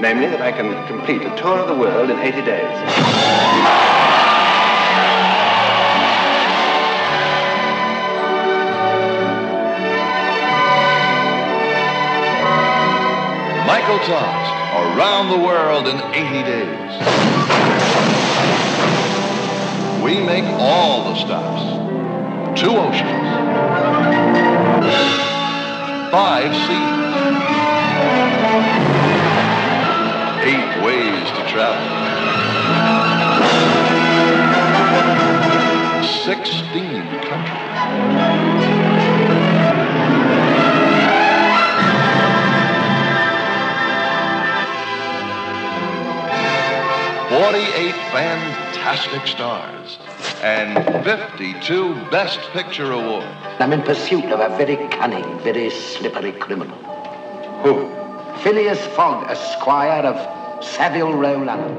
Namely, 0.00 0.26
that 0.26 0.40
I 0.40 0.50
can 0.50 0.86
complete 0.86 1.22
a 1.22 1.36
tour 1.36 1.58
of 1.58 1.68
the 1.68 1.74
world 1.74 2.10
in 2.10 2.18
80 2.18 2.42
days. 2.42 3.83
Todd's 13.98 14.98
Around 14.98 15.30
the 15.30 15.38
World 15.38 15.86
in 15.86 15.96
80 15.96 16.42
Days. 16.42 16.92
We 20.02 20.20
make 20.20 20.44
all 20.60 21.10
the 21.10 21.14
stops. 21.14 21.62
Two 22.60 22.70
oceans. 22.70 23.28
Five 26.10 26.54
seas. 26.66 27.04
Eight 30.44 30.84
ways 30.84 31.30
to 31.30 31.42
travel. 31.48 31.88
Sixteen 36.24 37.04
countries. 37.22 38.93
48 47.34 47.94
fantastic 48.12 49.26
stars 49.26 49.98
and 50.40 51.04
52 51.04 51.94
Best 52.08 52.38
Picture 52.52 52.92
awards. 52.92 53.26
I'm 53.58 53.72
in 53.72 53.82
pursuit 53.82 54.26
of 54.26 54.38
a 54.38 54.56
very 54.56 54.76
cunning, 54.90 55.40
very 55.40 55.68
slippery 55.68 56.30
criminal. 56.30 56.76
Who? 57.64 57.90
Phileas 58.44 58.86
Fogg, 58.94 59.28
Esquire 59.28 60.06
of 60.06 60.64
Savile 60.64 61.12
Row, 61.12 61.42
London. 61.42 61.76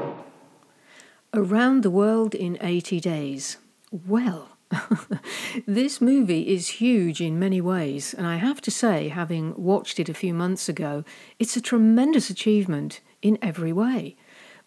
Around 1.32 1.84
the 1.84 1.90
World 1.90 2.34
in 2.34 2.58
80 2.60 3.00
Days. 3.00 3.56
Well, 3.90 4.58
this 5.66 6.02
movie 6.02 6.48
is 6.48 6.68
huge 6.68 7.22
in 7.22 7.38
many 7.38 7.62
ways, 7.62 8.12
and 8.12 8.26
I 8.26 8.36
have 8.36 8.60
to 8.60 8.70
say, 8.70 9.08
having 9.08 9.54
watched 9.56 9.98
it 9.98 10.10
a 10.10 10.14
few 10.14 10.34
months 10.34 10.68
ago, 10.68 11.02
it's 11.38 11.56
a 11.56 11.62
tremendous 11.62 12.28
achievement 12.28 13.00
in 13.22 13.38
every 13.40 13.72
way. 13.72 14.16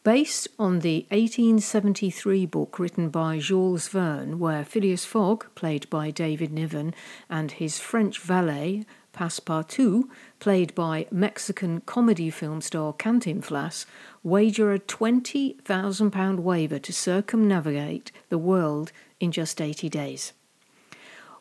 Based 0.06 0.48
on 0.58 0.80
the 0.80 1.06
1873 1.10 2.46
book 2.46 2.80
written 2.80 3.10
by 3.10 3.40
Jules 3.40 3.90
Verne, 3.90 4.40
where 4.40 4.64
Phileas 4.64 5.04
Fogg, 5.04 5.54
played 5.56 5.90
by 5.90 6.10
David 6.10 6.54
Niven, 6.54 6.96
and 7.30 7.52
his 7.52 7.80
French 7.80 8.18
valet, 8.22 8.86
Passepartout, 9.14 10.06
played 10.40 10.74
by 10.74 11.06
Mexican 11.12 11.82
comedy 11.82 12.30
film 12.30 12.62
star 12.62 12.94
Cantinflas, 12.94 13.86
wager 14.24 14.72
a 14.72 14.80
£20,000 14.80 16.40
waiver 16.40 16.80
to 16.80 16.94
circumnavigate 16.94 18.14
the 18.30 18.38
world 18.38 18.94
in 19.20 19.34
just 19.34 19.60
80 19.60 19.90
days. 19.90 20.32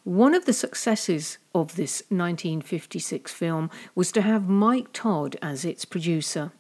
One 0.02 0.34
of 0.34 0.46
the 0.46 0.52
successes 0.52 1.38
of 1.54 1.76
this 1.76 2.02
1956 2.08 3.32
film 3.32 3.70
was 3.94 4.10
to 4.10 4.22
have 4.22 4.48
Mike 4.48 4.92
Todd 4.92 5.36
as 5.40 5.64
its 5.64 5.84
producer. 5.84 6.50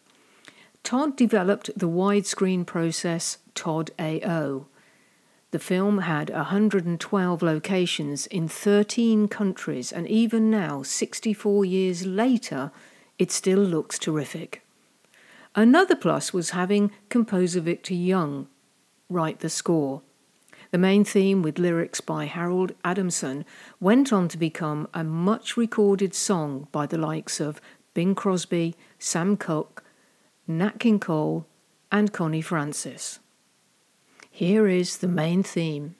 Todd 0.82 1.16
developed 1.16 1.70
the 1.76 1.88
widescreen 1.88 2.64
process 2.64 3.38
Todd 3.54 3.90
AO. 3.98 4.66
The 5.50 5.58
film 5.58 5.98
had 5.98 6.30
112 6.30 7.42
locations 7.42 8.26
in 8.26 8.48
13 8.48 9.28
countries, 9.28 9.92
and 9.92 10.06
even 10.06 10.50
now, 10.50 10.82
64 10.82 11.64
years 11.64 12.06
later, 12.06 12.70
it 13.18 13.32
still 13.32 13.60
looks 13.60 13.98
terrific. 13.98 14.62
Another 15.54 15.96
plus 15.96 16.32
was 16.32 16.50
having 16.50 16.90
composer 17.08 17.60
Victor 17.60 17.94
Young 17.94 18.46
write 19.08 19.40
the 19.40 19.48
score. 19.48 20.02
The 20.70 20.78
main 20.78 21.02
theme, 21.02 21.42
with 21.42 21.58
lyrics 21.58 22.02
by 22.02 22.26
Harold 22.26 22.72
Adamson, 22.84 23.46
went 23.80 24.12
on 24.12 24.28
to 24.28 24.36
become 24.36 24.86
a 24.92 25.02
much 25.02 25.56
recorded 25.56 26.14
song 26.14 26.68
by 26.72 26.84
the 26.84 26.98
likes 26.98 27.40
of 27.40 27.60
Bing 27.94 28.14
Crosby, 28.14 28.76
Sam 28.98 29.38
Cooke, 29.38 29.82
Nat 30.50 30.80
King 30.80 30.98
Cole, 30.98 31.46
and 31.92 32.10
Connie 32.10 32.40
Francis. 32.40 33.20
Here 34.30 34.66
is 34.66 34.96
the 34.96 35.06
main 35.06 35.42
theme. 35.42 35.94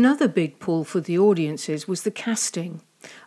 Another 0.00 0.28
big 0.28 0.58
pull 0.60 0.82
for 0.82 0.98
the 1.02 1.18
audiences 1.18 1.86
was 1.86 2.04
the 2.04 2.10
casting. 2.10 2.80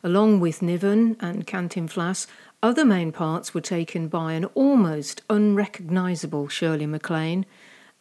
Along 0.03 0.39
with 0.39 0.63
Niven 0.63 1.15
and 1.19 1.45
Cantinflas, 1.45 2.25
other 2.63 2.83
main 2.83 3.11
parts 3.11 3.53
were 3.53 3.61
taken 3.61 4.07
by 4.07 4.33
an 4.33 4.45
almost 4.55 5.21
unrecognisable 5.29 6.47
Shirley 6.47 6.87
MacLaine 6.87 7.45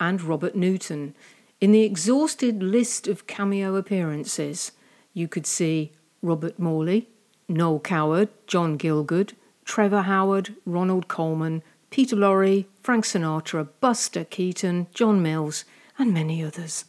and 0.01 0.23
Robert 0.23 0.57
Newton. 0.57 1.15
In 1.61 1.73
the 1.73 1.83
exhausted 1.83 2.63
list 2.63 3.07
of 3.07 3.27
cameo 3.27 3.77
appearances, 3.77 4.73
you 5.13 5.29
could 5.29 5.47
see 5.47 5.93
Robert 6.23 6.59
Morley, 6.59 7.11
Noel 7.51 7.79
Coward, 7.79 8.31
John 8.47 8.79
Gielgud, 8.79 9.35
Trevor 9.67 10.05
Howard, 10.05 10.55
Ronald 10.65 11.09
Colman, 11.09 11.63
Peter 11.91 12.17
Lorre, 12.17 12.65
Frank 12.83 13.05
Sinatra, 13.05 13.69
Buster 13.81 14.25
Keaton, 14.25 14.87
John 14.95 15.21
Mills, 15.21 15.67
and 15.99 16.15
many 16.15 16.43
others. 16.43 16.87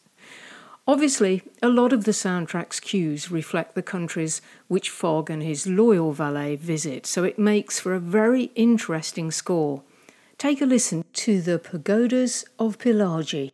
Obviously, 0.85 1.43
a 1.61 1.69
lot 1.69 1.93
of 1.93 2.03
the 2.03 2.11
soundtrack's 2.11 2.81
cues 2.81 3.31
reflect 3.31 3.73
the 3.73 3.81
countries 3.81 4.41
which 4.67 4.89
Fogg 4.89 5.29
and 5.29 5.41
his 5.41 5.65
loyal 5.65 6.11
valet 6.11 6.57
visit, 6.57 7.05
so 7.05 7.23
it 7.23 7.39
makes 7.39 7.79
for 7.79 7.93
a 7.93 8.01
very 8.01 8.51
interesting 8.55 9.31
score. 9.31 9.83
Take 10.37 10.61
a 10.61 10.65
listen 10.65 11.05
to 11.13 11.41
the 11.41 11.57
Pagodas 11.57 12.43
of 12.59 12.79
Pillagi. 12.79 13.51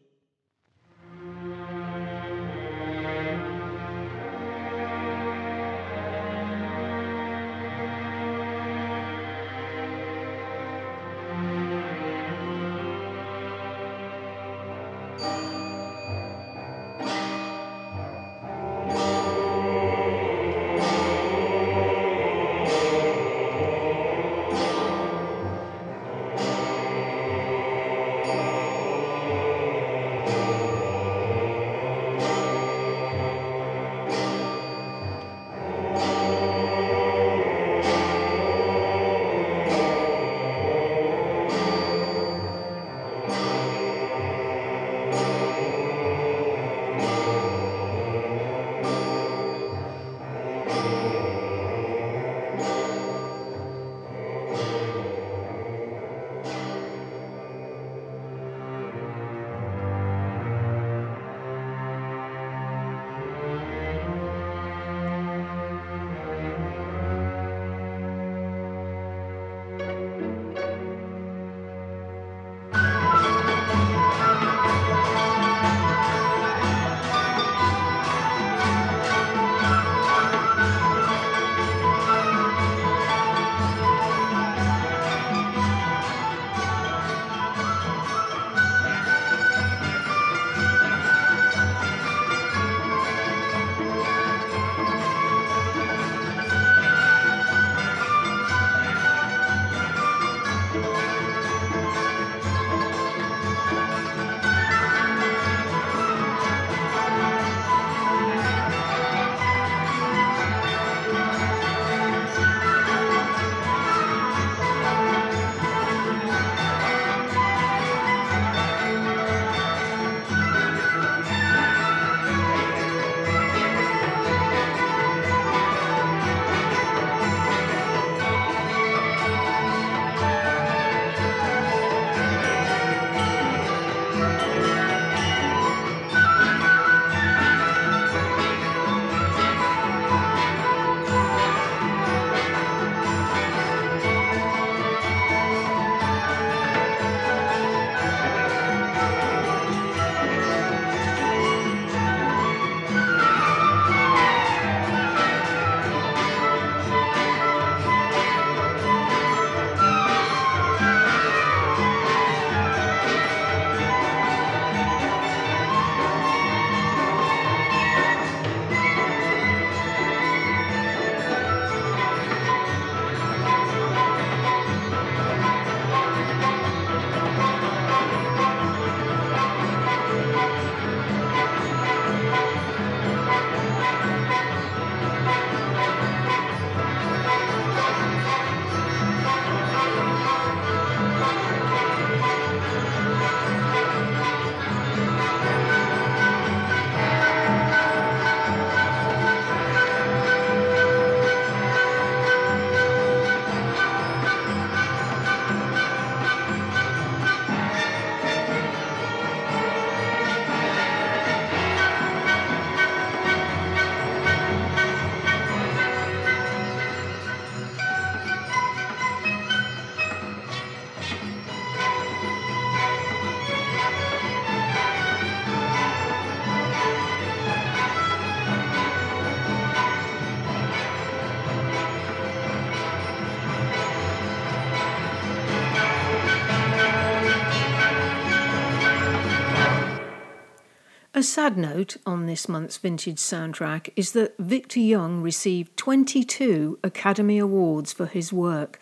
A 241.19 241.23
sad 241.23 241.57
note 241.57 241.97
on 242.05 242.27
this 242.27 242.47
month's 242.47 242.77
vintage 242.77 243.17
soundtrack 243.17 243.89
is 243.97 244.13
that 244.13 244.37
Victor 244.37 244.79
Young 244.79 245.21
received 245.21 245.75
22 245.75 246.79
Academy 246.81 247.37
Awards 247.39 247.91
for 247.91 248.05
his 248.05 248.31
work, 248.31 248.79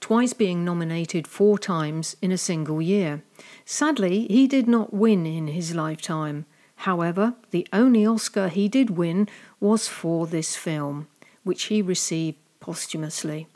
twice 0.00 0.32
being 0.32 0.64
nominated 0.64 1.28
four 1.28 1.60
times 1.60 2.16
in 2.20 2.32
a 2.32 2.38
single 2.38 2.82
year. 2.82 3.22
Sadly, 3.64 4.26
he 4.26 4.48
did 4.48 4.66
not 4.66 4.92
win 4.92 5.26
in 5.26 5.46
his 5.46 5.76
lifetime. 5.76 6.44
However, 6.74 7.36
the 7.52 7.68
only 7.72 8.04
Oscar 8.04 8.48
he 8.48 8.66
did 8.66 8.90
win 8.90 9.28
was 9.60 9.86
for 9.86 10.26
this 10.26 10.56
film, 10.56 11.06
which 11.44 11.66
he 11.66 11.82
received 11.82 12.38
posthumously. 12.58 13.46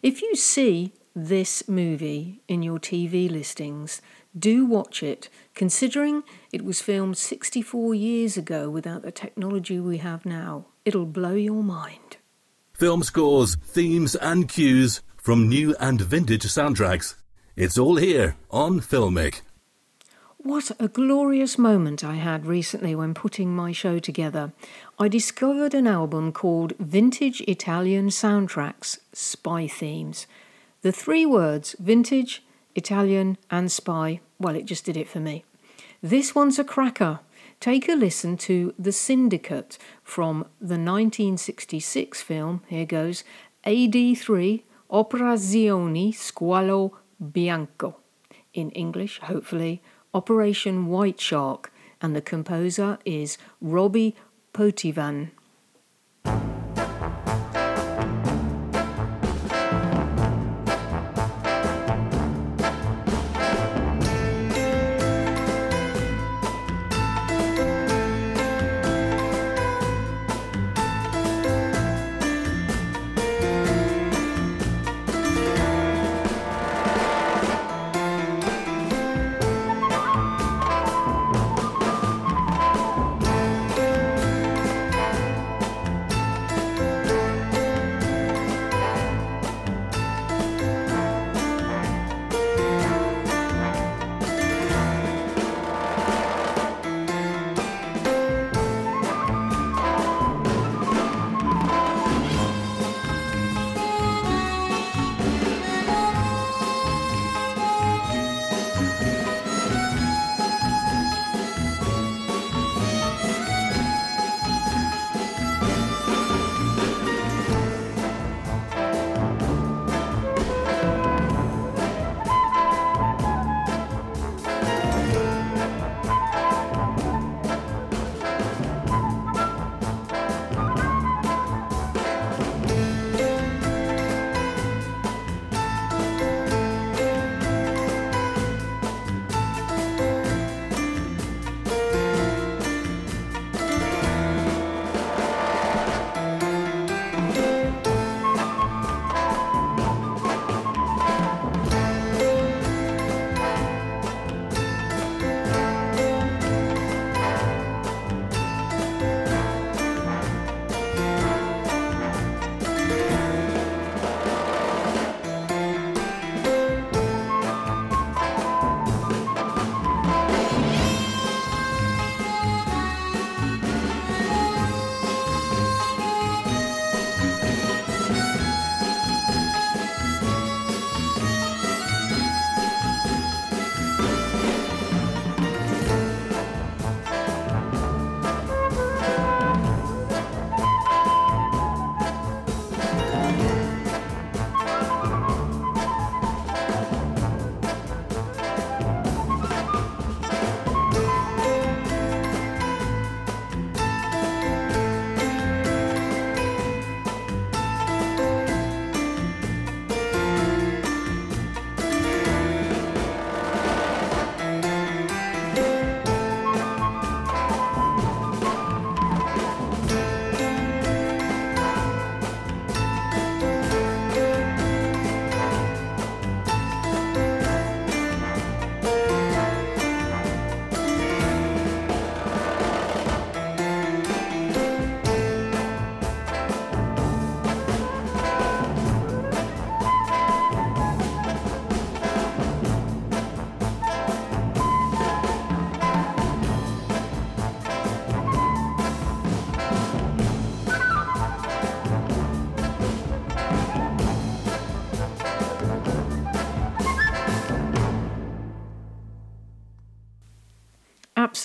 If 0.00 0.22
you 0.22 0.36
see 0.36 0.92
this 1.12 1.68
movie 1.68 2.40
in 2.46 2.62
your 2.62 2.78
TV 2.78 3.28
listings, 3.28 4.00
do 4.38 4.66
watch 4.66 5.02
it, 5.02 5.28
considering 5.54 6.22
it 6.52 6.64
was 6.64 6.80
filmed 6.80 7.16
64 7.16 7.94
years 7.94 8.36
ago 8.36 8.68
without 8.68 9.02
the 9.02 9.12
technology 9.12 9.80
we 9.80 9.98
have 9.98 10.26
now. 10.26 10.66
It'll 10.84 11.06
blow 11.06 11.34
your 11.34 11.62
mind. 11.62 12.18
Film 12.72 13.02
scores, 13.02 13.56
themes, 13.56 14.14
and 14.16 14.48
cues 14.48 15.00
from 15.16 15.48
new 15.48 15.74
and 15.80 16.00
vintage 16.00 16.44
soundtracks. 16.44 17.14
It's 17.56 17.78
all 17.78 17.96
here 17.96 18.36
on 18.50 18.80
Filmic. 18.80 19.40
What 20.36 20.70
a 20.78 20.86
glorious 20.86 21.58
moment 21.58 22.04
I 22.04 22.14
had 22.14 22.46
recently 22.46 22.94
when 22.94 23.14
putting 23.14 23.56
my 23.56 23.72
show 23.72 23.98
together. 23.98 24.52
I 24.96 25.08
discovered 25.08 25.74
an 25.74 25.88
album 25.88 26.30
called 26.30 26.74
Vintage 26.78 27.40
Italian 27.48 28.10
Soundtracks 28.10 28.98
Spy 29.12 29.66
Themes. 29.66 30.28
The 30.82 30.92
three 30.92 31.26
words 31.26 31.74
vintage, 31.80 32.44
Italian, 32.76 33.38
and 33.50 33.70
spy, 33.70 34.20
well, 34.38 34.56
it 34.56 34.66
just 34.66 34.84
did 34.84 34.96
it 34.96 35.08
for 35.08 35.20
me. 35.20 35.44
This 36.02 36.34
one's 36.34 36.58
a 36.58 36.64
cracker. 36.64 37.20
Take 37.58 37.88
a 37.88 37.94
listen 37.94 38.36
to 38.38 38.74
The 38.78 38.92
Syndicate 38.92 39.78
from 40.04 40.46
the 40.60 40.78
1966 40.78 42.20
film, 42.22 42.62
here 42.68 42.84
goes, 42.84 43.24
AD3 43.64 44.62
Operazione 44.90 46.14
Squalo 46.14 46.92
Bianco. 47.32 47.96
In 48.52 48.70
English, 48.70 49.20
hopefully, 49.20 49.82
Operation 50.14 50.86
White 50.86 51.20
Shark, 51.20 51.72
and 52.00 52.14
the 52.14 52.20
composer 52.20 52.98
is 53.04 53.38
Robby 53.60 54.14
Poitevin. 54.52 55.30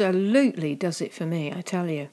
Absolutely 0.02 0.76
does 0.76 1.02
it 1.02 1.14
for 1.14 1.26
me, 1.26 1.52
I 1.52 1.62
tell 1.62 1.90
you. 1.90 2.10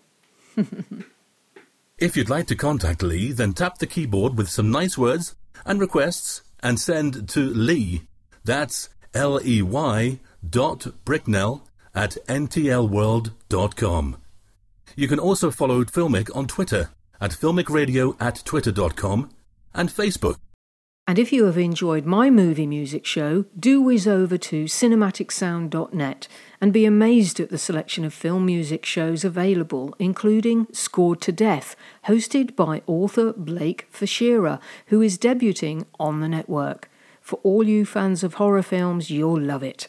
if 1.99 2.17
you'd 2.17 2.31
like 2.31 2.47
to 2.49 2.57
contact 2.57 3.03
Lee, 3.03 3.33
then 3.33 3.53
tap 3.53 3.79
the 3.79 3.87
keyboard 3.87 4.37
with 4.37 4.49
some 4.49 4.71
nice 4.71 4.97
words 4.99 5.35
and 5.65 5.81
requests 5.81 6.43
and 6.61 6.79
send 6.79 7.29
to 7.31 7.41
Lee. 7.41 8.03
That's 8.45 8.89
L 9.15 9.41
E 9.45 9.63
Y 9.63 10.21
dot 10.49 10.87
Bricknell 11.05 11.67
at 11.95 12.17
ntlworld.com. 12.29 14.17
You 14.97 15.09
can 15.09 15.19
also 15.19 15.51
follow 15.51 15.85
Filmic 15.85 16.35
on 16.37 16.47
Twitter 16.47 16.91
at 17.21 17.33
filmicradio 17.33 18.17
at 18.21 18.43
twitter.com 18.45 19.31
and 19.75 19.89
Facebook 19.89 20.37
And 21.09 21.19
if 21.19 21.33
you 21.33 21.47
have 21.47 21.57
enjoyed 21.57 22.05
my 22.05 22.29
movie 22.29 22.67
music 22.67 23.07
show, 23.07 23.47
do 23.59 23.81
whiz 23.81 24.07
over 24.07 24.37
to 24.37 24.67
cinematicsound.net 24.67 26.29
and 26.61 26.71
be 26.71 26.85
amazed 26.85 27.41
at 27.41 27.49
the 27.49 27.57
selection 27.57 28.05
of 28.05 28.13
film 28.13 28.45
music 28.45 28.85
shows 28.85 29.25
available, 29.25 29.97
including 29.99 30.67
Scored 30.71 31.23
to 31.23 31.33
Death, 31.33 31.77
hosted 32.09 32.55
by 32.55 32.83
author 32.87 33.33
Blake 33.33 33.91
Fichera, 33.91 34.61
who 34.89 35.01
is 35.01 35.17
debuting 35.17 35.87
on 35.99 36.21
the 36.21 36.29
network. 36.29 36.91
For 37.23 37.41
all 37.43 37.67
you 37.67 37.87
fans 37.87 38.23
of 38.23 38.35
horror 38.35 38.63
films, 38.63 39.09
you'll 39.09 39.41
love 39.41 39.63
it. 39.63 39.89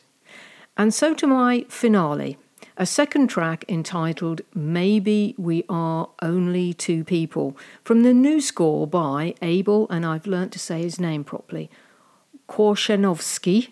And 0.77 0.93
so 0.93 1.13
to 1.15 1.27
my 1.27 1.65
finale 1.67 2.37
a 2.79 2.85
second 2.85 3.27
track 3.27 3.65
entitled 3.67 4.39
Maybe 4.55 5.35
We 5.37 5.65
Are 5.67 6.09
Only 6.21 6.73
Two 6.73 7.03
People 7.03 7.57
from 7.83 8.03
the 8.03 8.13
new 8.13 8.39
score 8.39 8.87
by 8.87 9.35
Abel, 9.41 9.85
and 9.89 10.05
I've 10.05 10.25
learnt 10.25 10.53
to 10.53 10.59
say 10.59 10.81
his 10.81 10.97
name 10.97 11.25
properly, 11.25 11.69
Korzeniowski, 12.47 13.71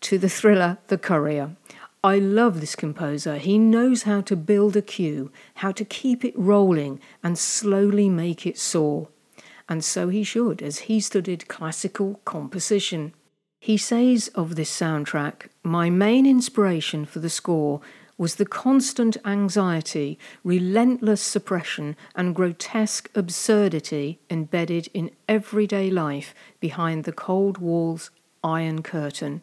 to 0.00 0.18
the 0.18 0.28
thriller 0.28 0.78
The 0.88 0.98
Courier. 0.98 1.54
I 2.02 2.18
love 2.18 2.60
this 2.60 2.74
composer. 2.74 3.38
He 3.38 3.56
knows 3.56 4.02
how 4.02 4.20
to 4.22 4.34
build 4.34 4.76
a 4.76 4.82
cue, 4.82 5.30
how 5.54 5.70
to 5.70 5.84
keep 5.84 6.24
it 6.24 6.36
rolling 6.36 6.98
and 7.22 7.38
slowly 7.38 8.08
make 8.08 8.48
it 8.48 8.58
soar. 8.58 9.06
And 9.68 9.84
so 9.84 10.08
he 10.08 10.24
should, 10.24 10.60
as 10.60 10.80
he 10.80 10.98
studied 10.98 11.46
classical 11.46 12.20
composition. 12.24 13.14
He 13.60 13.76
says 13.76 14.26
of 14.34 14.56
this 14.56 14.76
soundtrack, 14.76 15.46
My 15.62 15.88
main 15.88 16.26
inspiration 16.26 17.04
for 17.04 17.20
the 17.20 17.30
score 17.30 17.80
was 18.16 18.36
the 18.36 18.46
constant 18.46 19.16
anxiety, 19.24 20.18
relentless 20.44 21.20
suppression, 21.20 21.96
and 22.14 22.34
grotesque 22.34 23.10
absurdity 23.14 24.20
embedded 24.30 24.88
in 24.94 25.10
everyday 25.28 25.90
life 25.90 26.34
behind 26.60 27.04
the 27.04 27.12
Cold 27.12 27.58
War's 27.58 28.10
Iron 28.42 28.82
Curtain. 28.82 29.42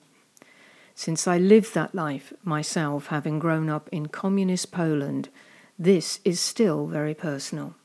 Since 0.96 1.28
I 1.28 1.38
lived 1.38 1.74
that 1.74 1.96
life 1.96 2.34
myself, 2.44 3.08
having 3.08 3.40
grown 3.40 3.70
up 3.70 3.90
in 3.92 4.08
communist 4.08 4.72
Poland, 4.72 5.30
this 5.78 6.20
is 6.24 6.40
still 6.40 6.88
very 6.88 7.14
personal. 7.14 7.76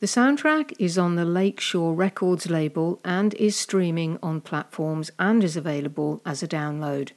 The 0.00 0.06
soundtrack 0.06 0.74
is 0.78 0.98
on 0.98 1.16
the 1.16 1.24
Lakeshore 1.24 1.94
Records 1.94 2.50
label 2.50 3.00
and 3.02 3.32
is 3.34 3.56
streaming 3.56 4.18
on 4.22 4.42
platforms 4.42 5.10
and 5.18 5.42
is 5.42 5.56
available 5.56 6.20
as 6.26 6.42
a 6.42 6.48
download. 6.48 7.12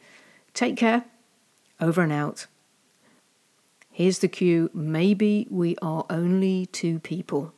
Take 0.53 0.77
care. 0.77 1.03
Over 1.81 2.01
and 2.01 2.11
out. 2.11 2.47
Here's 3.91 4.19
the 4.19 4.27
cue 4.27 4.69
maybe 4.73 5.47
we 5.49 5.75
are 5.81 6.05
only 6.09 6.67
two 6.67 6.99
people. 6.99 7.53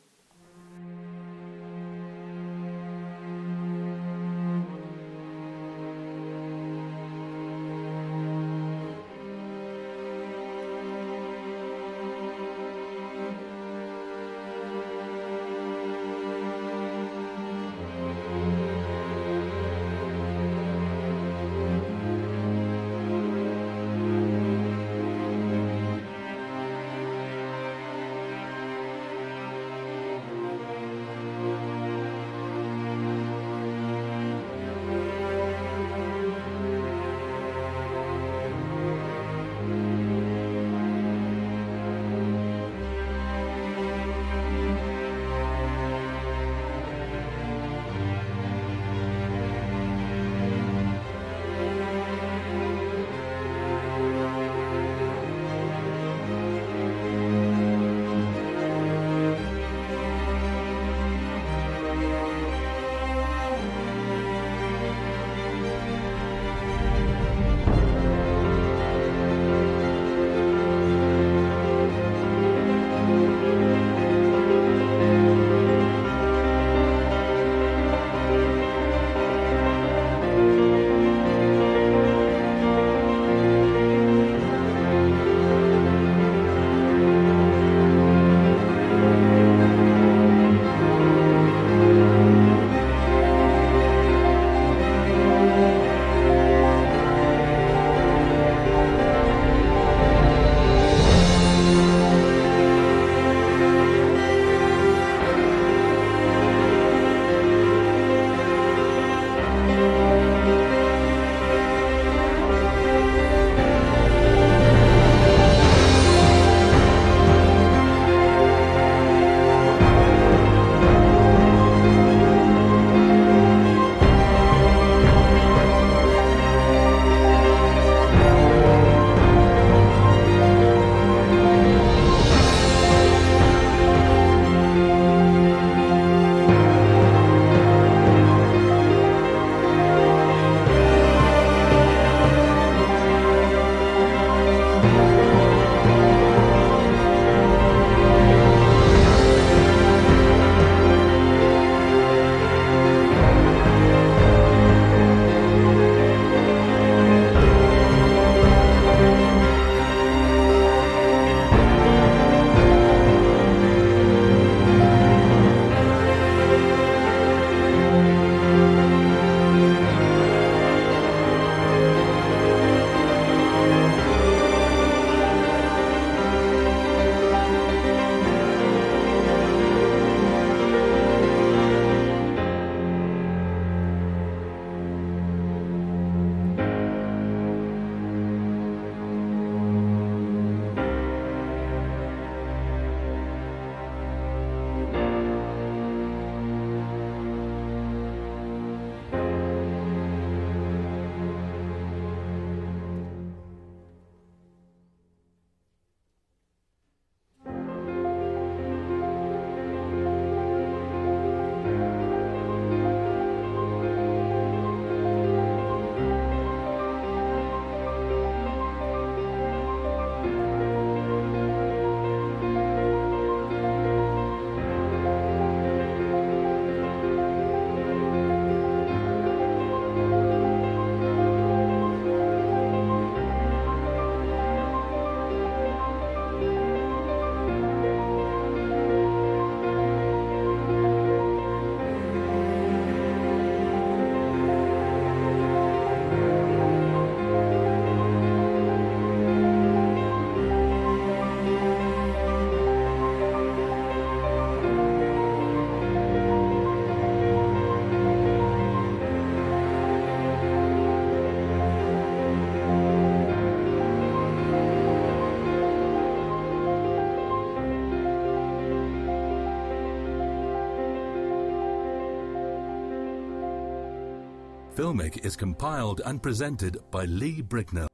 Is 275.00 275.36
compiled 275.36 276.02
and 276.04 276.22
presented 276.22 276.78
by 276.90 277.06
Lee 277.06 277.40
Bricknell. 277.40 277.88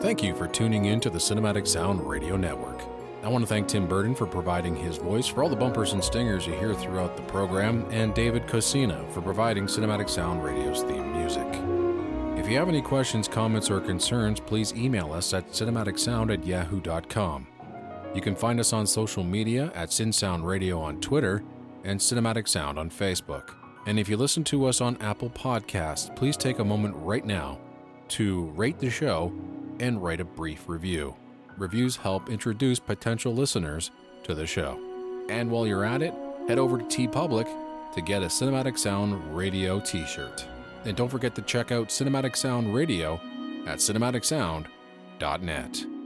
Thank 0.00 0.22
you 0.22 0.34
for 0.34 0.48
tuning 0.48 0.86
in 0.86 0.98
to 1.00 1.10
the 1.10 1.18
Cinematic 1.18 1.64
Sound 1.64 2.04
Radio 2.04 2.36
Network. 2.36 2.82
I 3.22 3.28
want 3.28 3.44
to 3.44 3.48
thank 3.48 3.68
Tim 3.68 3.86
Burton 3.86 4.16
for 4.16 4.26
providing 4.26 4.74
his 4.74 4.96
voice 4.96 5.28
for 5.28 5.44
all 5.44 5.48
the 5.48 5.54
bumpers 5.54 5.92
and 5.92 6.02
stingers 6.02 6.44
you 6.44 6.54
hear 6.54 6.74
throughout 6.74 7.16
the 7.16 7.22
program, 7.24 7.86
and 7.90 8.12
David 8.14 8.48
Cosina 8.48 9.04
for 9.10 9.20
providing 9.20 9.66
Cinematic 9.66 10.10
Sound 10.10 10.42
Radio's 10.42 10.82
theme 10.82 11.12
music. 11.12 11.46
If 12.36 12.50
you 12.50 12.58
have 12.58 12.68
any 12.68 12.82
questions, 12.82 13.28
comments, 13.28 13.70
or 13.70 13.80
concerns, 13.80 14.40
please 14.40 14.74
email 14.74 15.12
us 15.12 15.32
at 15.34 15.50
cinematicsound 15.52 16.32
at 16.32 16.44
yahoo.com. 16.44 17.46
You 18.12 18.20
can 18.20 18.34
find 18.34 18.58
us 18.58 18.72
on 18.72 18.88
social 18.88 19.22
media 19.22 19.70
at 19.76 19.90
SinSound 19.90 20.42
Radio 20.42 20.80
on 20.80 21.00
Twitter 21.00 21.44
and 21.84 22.00
Cinematic 22.00 22.48
Sound 22.48 22.76
on 22.76 22.90
Facebook. 22.90 23.54
And 23.88 23.98
if 23.98 24.06
you 24.06 24.18
listen 24.18 24.44
to 24.44 24.66
us 24.66 24.82
on 24.82 25.00
Apple 25.00 25.30
Podcasts, 25.30 26.14
please 26.14 26.36
take 26.36 26.58
a 26.58 26.64
moment 26.64 26.94
right 26.98 27.24
now 27.24 27.58
to 28.08 28.44
rate 28.48 28.78
the 28.78 28.90
show 28.90 29.32
and 29.80 30.02
write 30.02 30.20
a 30.20 30.26
brief 30.26 30.68
review. 30.68 31.16
Reviews 31.56 31.96
help 31.96 32.28
introduce 32.28 32.78
potential 32.78 33.32
listeners 33.32 33.90
to 34.24 34.34
the 34.34 34.46
show. 34.46 34.78
And 35.30 35.50
while 35.50 35.66
you're 35.66 35.86
at 35.86 36.02
it, 36.02 36.12
head 36.46 36.58
over 36.58 36.76
to 36.76 36.84
TeePublic 36.84 37.48
to 37.94 38.02
get 38.02 38.22
a 38.22 38.26
Cinematic 38.26 38.76
Sound 38.76 39.34
Radio 39.34 39.80
t 39.80 40.04
shirt. 40.04 40.46
And 40.84 40.94
don't 40.94 41.08
forget 41.08 41.34
to 41.36 41.42
check 41.42 41.72
out 41.72 41.88
Cinematic 41.88 42.36
Sound 42.36 42.74
Radio 42.74 43.18
at 43.66 43.78
cinematicsound.net. 43.78 45.97